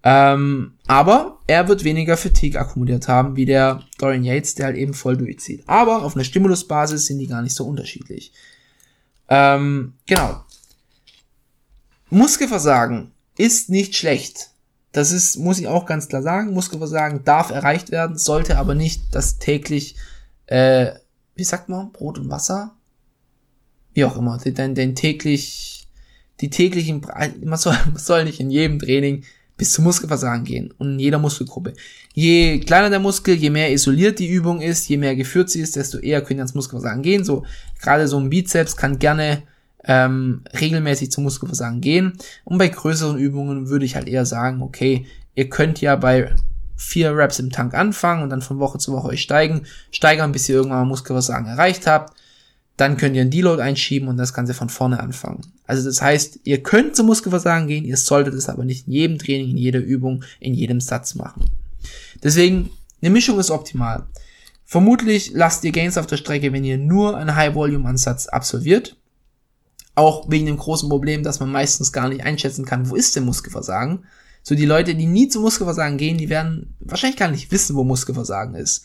Ähm, 0.06 0.74
aber 0.86 1.38
er 1.46 1.66
wird 1.66 1.82
weniger 1.82 2.18
Fatigue 2.18 2.60
akkumuliert 2.60 3.08
haben, 3.08 3.36
wie 3.36 3.46
der 3.46 3.82
Dorian 3.98 4.22
Yates, 4.22 4.54
der 4.54 4.66
halt 4.66 4.76
eben 4.76 4.92
voll 4.92 5.16
durchzieht. 5.16 5.64
Aber 5.66 6.02
auf 6.02 6.14
einer 6.14 6.24
Stimulusbasis 6.24 7.06
sind 7.06 7.18
die 7.18 7.26
gar 7.26 7.40
nicht 7.40 7.54
so 7.54 7.66
unterschiedlich. 7.66 8.32
Ähm, 9.30 9.94
genau. 10.06 10.44
Muskelversagen 12.10 13.12
ist 13.38 13.70
nicht 13.70 13.96
schlecht. 13.96 14.50
Das 14.92 15.10
ist, 15.10 15.38
muss 15.38 15.58
ich 15.58 15.68
auch 15.68 15.86
ganz 15.86 16.06
klar 16.08 16.22
sagen. 16.22 16.52
Muskelversagen 16.52 17.24
darf 17.24 17.50
erreicht 17.50 17.90
werden, 17.90 18.18
sollte 18.18 18.58
aber 18.58 18.74
nicht 18.74 19.14
das 19.14 19.38
täglich, 19.38 19.96
äh, 20.46 20.92
wie 21.34 21.44
sagt 21.44 21.70
man, 21.70 21.92
Brot 21.92 22.18
und 22.18 22.30
Wasser? 22.30 22.76
Wie 23.94 24.04
auch 24.04 24.18
immer, 24.18 24.36
den, 24.36 24.74
den 24.74 24.94
täglich, 24.94 25.88
die 26.42 26.50
täglichen, 26.50 27.00
man 27.42 27.58
soll, 27.58 27.76
man 27.86 27.96
soll 27.96 28.24
nicht 28.24 28.38
in 28.38 28.50
jedem 28.50 28.78
Training 28.78 29.24
bis 29.64 29.72
zum 29.72 29.84
Muskelversagen 29.84 30.44
gehen 30.44 30.74
und 30.76 30.92
in 30.92 30.98
jeder 30.98 31.18
Muskelgruppe. 31.18 31.72
Je 32.12 32.60
kleiner 32.60 32.90
der 32.90 32.98
Muskel, 32.98 33.34
je 33.34 33.48
mehr 33.48 33.72
isoliert 33.72 34.18
die 34.18 34.28
Übung 34.28 34.60
ist, 34.60 34.86
je 34.90 34.98
mehr 34.98 35.16
geführt 35.16 35.48
sie 35.48 35.60
ist, 35.60 35.76
desto 35.76 35.96
eher 35.96 36.20
können 36.20 36.40
ans 36.40 36.52
Muskelversagen 36.52 37.02
gehen. 37.02 37.24
So 37.24 37.44
gerade 37.80 38.06
so 38.06 38.20
ein 38.20 38.28
Bizeps 38.28 38.76
kann 38.76 38.98
gerne 38.98 39.42
ähm, 39.84 40.42
regelmäßig 40.60 41.10
zum 41.10 41.24
Muskelversagen 41.24 41.80
gehen. 41.80 42.12
Und 42.44 42.58
bei 42.58 42.68
größeren 42.68 43.16
Übungen 43.16 43.70
würde 43.70 43.86
ich 43.86 43.96
halt 43.96 44.06
eher 44.06 44.26
sagen, 44.26 44.60
okay, 44.60 45.06
ihr 45.34 45.48
könnt 45.48 45.80
ja 45.80 45.96
bei 45.96 46.34
vier 46.76 47.16
Reps 47.16 47.38
im 47.38 47.50
Tank 47.50 47.72
anfangen 47.72 48.22
und 48.22 48.28
dann 48.28 48.42
von 48.42 48.58
Woche 48.58 48.76
zu 48.76 48.92
Woche 48.92 49.08
euch 49.08 49.22
steigen, 49.22 49.62
steigern, 49.90 50.32
bis 50.32 50.46
ihr 50.50 50.56
irgendwann 50.56 50.86
Muskelversagen 50.86 51.46
erreicht 51.46 51.86
habt 51.86 52.12
dann 52.76 52.96
könnt 52.96 53.14
ihr 53.14 53.22
einen 53.22 53.30
Deload 53.30 53.62
einschieben 53.62 54.08
und 54.08 54.16
das 54.16 54.34
Ganze 54.34 54.54
von 54.54 54.68
vorne 54.68 55.00
anfangen. 55.00 55.42
Also 55.66 55.88
das 55.88 56.02
heißt, 56.02 56.40
ihr 56.44 56.62
könnt 56.62 56.96
zum 56.96 57.06
Muskelversagen 57.06 57.68
gehen, 57.68 57.84
ihr 57.84 57.96
solltet 57.96 58.34
es 58.34 58.48
aber 58.48 58.64
nicht 58.64 58.86
in 58.86 58.92
jedem 58.92 59.18
Training, 59.18 59.50
in 59.50 59.56
jeder 59.56 59.80
Übung, 59.80 60.24
in 60.40 60.54
jedem 60.54 60.80
Satz 60.80 61.14
machen. 61.14 61.50
Deswegen, 62.22 62.70
eine 63.00 63.10
Mischung 63.10 63.38
ist 63.38 63.50
optimal. 63.50 64.06
Vermutlich 64.64 65.30
lasst 65.32 65.62
ihr 65.64 65.72
Gains 65.72 65.98
auf 65.98 66.06
der 66.06 66.16
Strecke, 66.16 66.52
wenn 66.52 66.64
ihr 66.64 66.78
nur 66.78 67.16
einen 67.16 67.36
High-Volume-Ansatz 67.36 68.26
absolviert. 68.26 68.96
Auch 69.94 70.28
wegen 70.28 70.46
dem 70.46 70.56
großen 70.56 70.88
Problem, 70.88 71.22
dass 71.22 71.38
man 71.38 71.52
meistens 71.52 71.92
gar 71.92 72.08
nicht 72.08 72.24
einschätzen 72.24 72.64
kann, 72.64 72.90
wo 72.90 72.96
ist 72.96 73.14
denn 73.14 73.24
Muskelversagen. 73.24 74.06
So 74.42 74.54
die 74.54 74.66
Leute, 74.66 74.94
die 74.94 75.06
nie 75.06 75.28
zum 75.28 75.42
Muskelversagen 75.42 75.96
gehen, 75.96 76.18
die 76.18 76.28
werden 76.28 76.74
wahrscheinlich 76.80 77.18
gar 77.18 77.30
nicht 77.30 77.52
wissen, 77.52 77.76
wo 77.76 77.84
Muskelversagen 77.84 78.56
ist. 78.56 78.84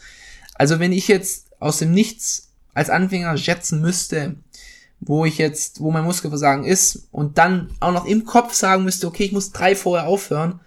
Also 0.54 0.80
wenn 0.80 0.92
ich 0.92 1.08
jetzt 1.08 1.48
aus 1.60 1.80
dem 1.80 1.92
Nichts 1.92 2.49
als 2.80 2.90
Anfänger 2.90 3.38
schätzen 3.38 3.82
müsste, 3.82 4.36
wo 5.00 5.26
ich 5.26 5.38
jetzt, 5.38 5.82
wo 5.82 5.92
mein 5.92 6.04
Muskelversagen 6.04 6.66
ist 6.66 7.08
und 7.12 7.38
dann 7.38 7.70
auch 7.80 7.94
noch 7.94 8.06
im 8.06 8.26
Kopf 8.26 8.54
sagen 8.54 8.84
müsste, 8.84 9.08
okay, 9.08 9.24
ich 9.24 9.32
muss 9.32 9.52
drei 9.52 9.76
vorher 9.76 10.08
aufhören, 10.08 10.60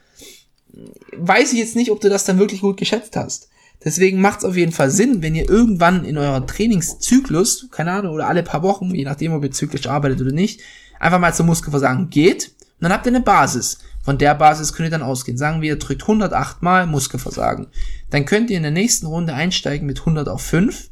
weiß 1.16 1.52
ich 1.52 1.58
jetzt 1.58 1.76
nicht, 1.76 1.90
ob 1.90 2.00
du 2.00 2.08
das 2.08 2.24
dann 2.24 2.38
wirklich 2.38 2.60
gut 2.60 2.76
geschätzt 2.76 3.16
hast. 3.16 3.48
Deswegen 3.84 4.20
macht 4.20 4.38
es 4.38 4.44
auf 4.44 4.56
jeden 4.56 4.72
Fall 4.72 4.90
Sinn, 4.90 5.22
wenn 5.22 5.34
ihr 5.34 5.48
irgendwann 5.48 6.04
in 6.04 6.16
eurer 6.16 6.46
Trainingszyklus, 6.46 7.68
keine 7.70 7.92
Ahnung, 7.92 8.14
oder 8.14 8.28
alle 8.28 8.42
paar 8.42 8.62
Wochen, 8.62 8.94
je 8.94 9.04
nachdem, 9.04 9.32
ob 9.32 9.42
ihr 9.42 9.50
zyklisch 9.50 9.86
arbeitet 9.86 10.20
oder 10.20 10.32
nicht, 10.32 10.60
einfach 11.00 11.18
mal 11.18 11.34
zum 11.34 11.46
Muskelversagen 11.46 12.10
geht 12.10 12.48
und 12.48 12.82
dann 12.82 12.92
habt 12.92 13.06
ihr 13.06 13.12
eine 13.12 13.20
Basis. 13.20 13.78
Von 14.02 14.18
der 14.18 14.34
Basis 14.34 14.72
könnt 14.72 14.88
ihr 14.88 14.90
dann 14.90 15.02
ausgehen. 15.02 15.38
Sagen 15.38 15.62
wir, 15.62 15.70
ihr 15.70 15.78
drückt 15.78 16.02
108 16.02 16.62
mal 16.62 16.86
Muskelversagen. 16.86 17.68
Dann 18.10 18.24
könnt 18.24 18.50
ihr 18.50 18.56
in 18.56 18.64
der 18.64 18.72
nächsten 18.72 19.06
Runde 19.06 19.34
einsteigen 19.34 19.86
mit 19.86 20.00
100 20.00 20.28
auf 20.28 20.42
5 20.42 20.90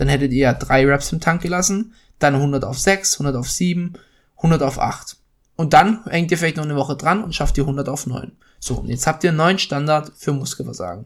dann 0.00 0.08
hättet 0.08 0.32
ihr 0.32 0.54
drei 0.54 0.86
Raps 0.86 1.12
im 1.12 1.20
Tank 1.20 1.42
gelassen, 1.42 1.92
dann 2.18 2.34
100 2.34 2.64
auf 2.64 2.78
6, 2.78 3.16
100 3.16 3.36
auf 3.36 3.50
7, 3.50 3.92
100 4.36 4.62
auf 4.62 4.78
8. 4.78 5.16
Und 5.56 5.74
dann 5.74 6.02
hängt 6.06 6.30
ihr 6.30 6.38
vielleicht 6.38 6.56
noch 6.56 6.64
eine 6.64 6.76
Woche 6.76 6.96
dran 6.96 7.22
und 7.22 7.34
schafft 7.34 7.58
ihr 7.58 7.64
100 7.64 7.86
auf 7.90 8.06
9. 8.06 8.32
So, 8.58 8.76
und 8.76 8.88
jetzt 8.88 9.06
habt 9.06 9.24
ihr 9.24 9.28
einen 9.28 9.36
neuen 9.36 9.58
Standard 9.58 10.10
für 10.16 10.32
Muskelversagen. 10.32 11.04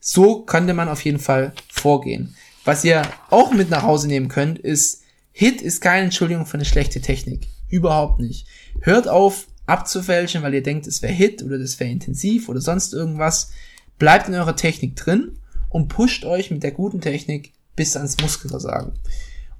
So 0.00 0.44
könnte 0.44 0.72
man 0.72 0.88
auf 0.88 1.04
jeden 1.04 1.18
Fall 1.18 1.52
vorgehen. 1.70 2.34
Was 2.64 2.84
ihr 2.84 3.02
auch 3.28 3.52
mit 3.52 3.68
nach 3.68 3.82
Hause 3.82 4.08
nehmen 4.08 4.28
könnt, 4.28 4.58
ist, 4.58 5.02
Hit 5.30 5.60
ist 5.60 5.82
keine 5.82 6.04
Entschuldigung 6.04 6.46
für 6.46 6.54
eine 6.54 6.64
schlechte 6.64 7.02
Technik. 7.02 7.48
Überhaupt 7.68 8.18
nicht. 8.18 8.46
Hört 8.80 9.08
auf, 9.08 9.46
abzufälschen, 9.66 10.42
weil 10.42 10.54
ihr 10.54 10.62
denkt, 10.62 10.86
es 10.86 11.02
wäre 11.02 11.12
Hit 11.12 11.42
oder 11.42 11.58
das 11.58 11.78
wäre 11.78 11.90
intensiv 11.90 12.48
oder 12.48 12.62
sonst 12.62 12.94
irgendwas. 12.94 13.50
Bleibt 13.98 14.28
in 14.28 14.34
eurer 14.34 14.56
Technik 14.56 14.96
drin 14.96 15.38
und 15.68 15.88
pusht 15.88 16.24
euch 16.24 16.50
mit 16.50 16.62
der 16.62 16.72
guten 16.72 17.02
Technik 17.02 17.52
bis 17.76 17.96
ans 17.96 18.20
Muskelversagen. 18.20 18.92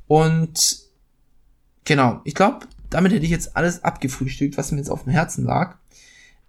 Und 0.07 0.81
genau, 1.85 2.21
ich 2.25 2.35
glaube, 2.35 2.67
damit 2.91 3.13
hätte 3.13 3.25
ich 3.25 3.31
jetzt 3.31 3.57
alles 3.57 3.83
abgefrühstückt, 3.83 4.59
was 4.59 4.71
mir 4.71 4.79
jetzt 4.79 4.91
auf 4.91 5.05
dem 5.05 5.13
Herzen 5.13 5.45
lag. 5.45 5.77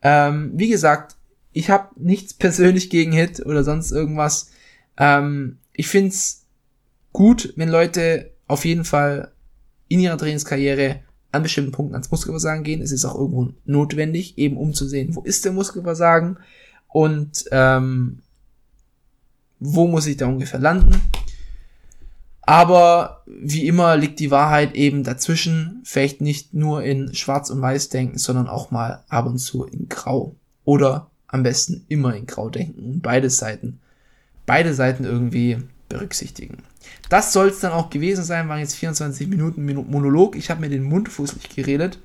Ähm, 0.02 0.52
wie 0.56 0.67
gesagt, 0.67 1.15
ich 1.54 1.69
habe 1.69 1.89
nichts 1.95 2.34
persönlich 2.34 2.89
gegen 2.89 3.13
Hit 3.13 3.45
oder 3.45 3.63
sonst 3.63 3.91
irgendwas. 3.91 4.52
Ähm, 4.97 5.60
ich 5.71 5.88
find's 5.88 6.45
gut, 7.13 7.54
wenn 7.56 7.69
Leute 7.69 8.32
auf 8.47 8.65
jeden 8.65 8.84
Fall 8.84 9.32
in 9.88 9.99
ihrer 9.99 10.17
Trainingskarriere 10.17 10.99
an 11.32 11.43
bestimmten 11.43 11.71
Punkten 11.71 11.95
ans 11.95 12.12
Muskelversagen 12.12 12.63
gehen. 12.63 12.82
Es 12.82 12.91
ist 12.91 13.06
auch 13.06 13.15
irgendwo 13.15 13.54
notwendig, 13.65 14.38
eben 14.38 14.58
um 14.58 14.73
zu 14.73 14.88
sehen, 14.88 15.15
wo 15.15 15.21
ist 15.21 15.45
der 15.45 15.52
Muskelversagen 15.52 16.38
und 16.88 17.45
ähm, 17.52 18.19
wo 19.60 19.88
muss 19.88 20.06
ich 20.06 20.17
da 20.17 20.28
ungefähr 20.28 20.60
landen. 20.60 20.99
Aber 22.46 23.24
wie 23.26 23.68
immer 23.68 23.96
liegt 23.96 24.20
die 24.20 24.32
Wahrheit 24.32 24.76
eben 24.76 25.04
dazwischen, 25.04 25.82
vielleicht 25.86 26.22
nicht 26.22 26.54
nur 26.54 26.84
in 26.84 27.14
Schwarz 27.14 27.50
und 27.50 27.62
Weiß 27.62 27.90
denken, 27.90 28.18
sondern 28.18 28.48
auch 28.48 28.70
mal 28.70 29.04
ab 29.08 29.26
und 29.26 29.38
zu 29.38 29.64
in 29.64 29.88
Grau. 29.88 30.36
Oder 30.66 31.10
am 31.28 31.44
besten 31.44 31.86
immer 31.88 32.16
in 32.16 32.26
Grau 32.26 32.50
denken 32.50 32.84
und 32.84 33.02
beide 33.02 33.30
Seiten, 33.30 33.80
beide 34.46 34.74
Seiten 34.74 35.06
irgendwie 35.06 35.58
berücksichtigen. 35.90 36.58
Das 37.10 37.34
soll 37.34 37.48
es 37.48 37.60
dann 37.60 37.72
auch 37.72 37.90
gewesen 37.90 38.24
sein, 38.24 38.50
waren 38.50 38.60
jetzt 38.60 38.76
24 38.76 39.28
Minuten 39.28 39.66
Monolog. 39.66 40.36
Ich 40.36 40.50
habe 40.50 40.62
mir 40.62 40.70
den 40.70 40.84
Mund 40.84 41.10
fußlich 41.10 41.50
geredet. 41.50 42.00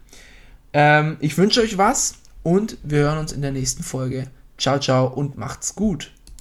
Ähm, 0.73 1.17
ich 1.21 1.37
wünsche 1.37 1.63
euch 1.63 1.79
was 1.79 2.17
und 2.43 2.79
wir 2.83 3.01
hören 3.01 3.19
uns 3.19 3.33
in 3.33 3.43
der 3.43 3.53
nächsten 3.53 3.83
Folge. 3.83 4.29
Ciao, 4.57 4.79
ciao 4.79 5.07
und 5.09 5.37
macht's 5.37 5.75
gut. 5.75 6.13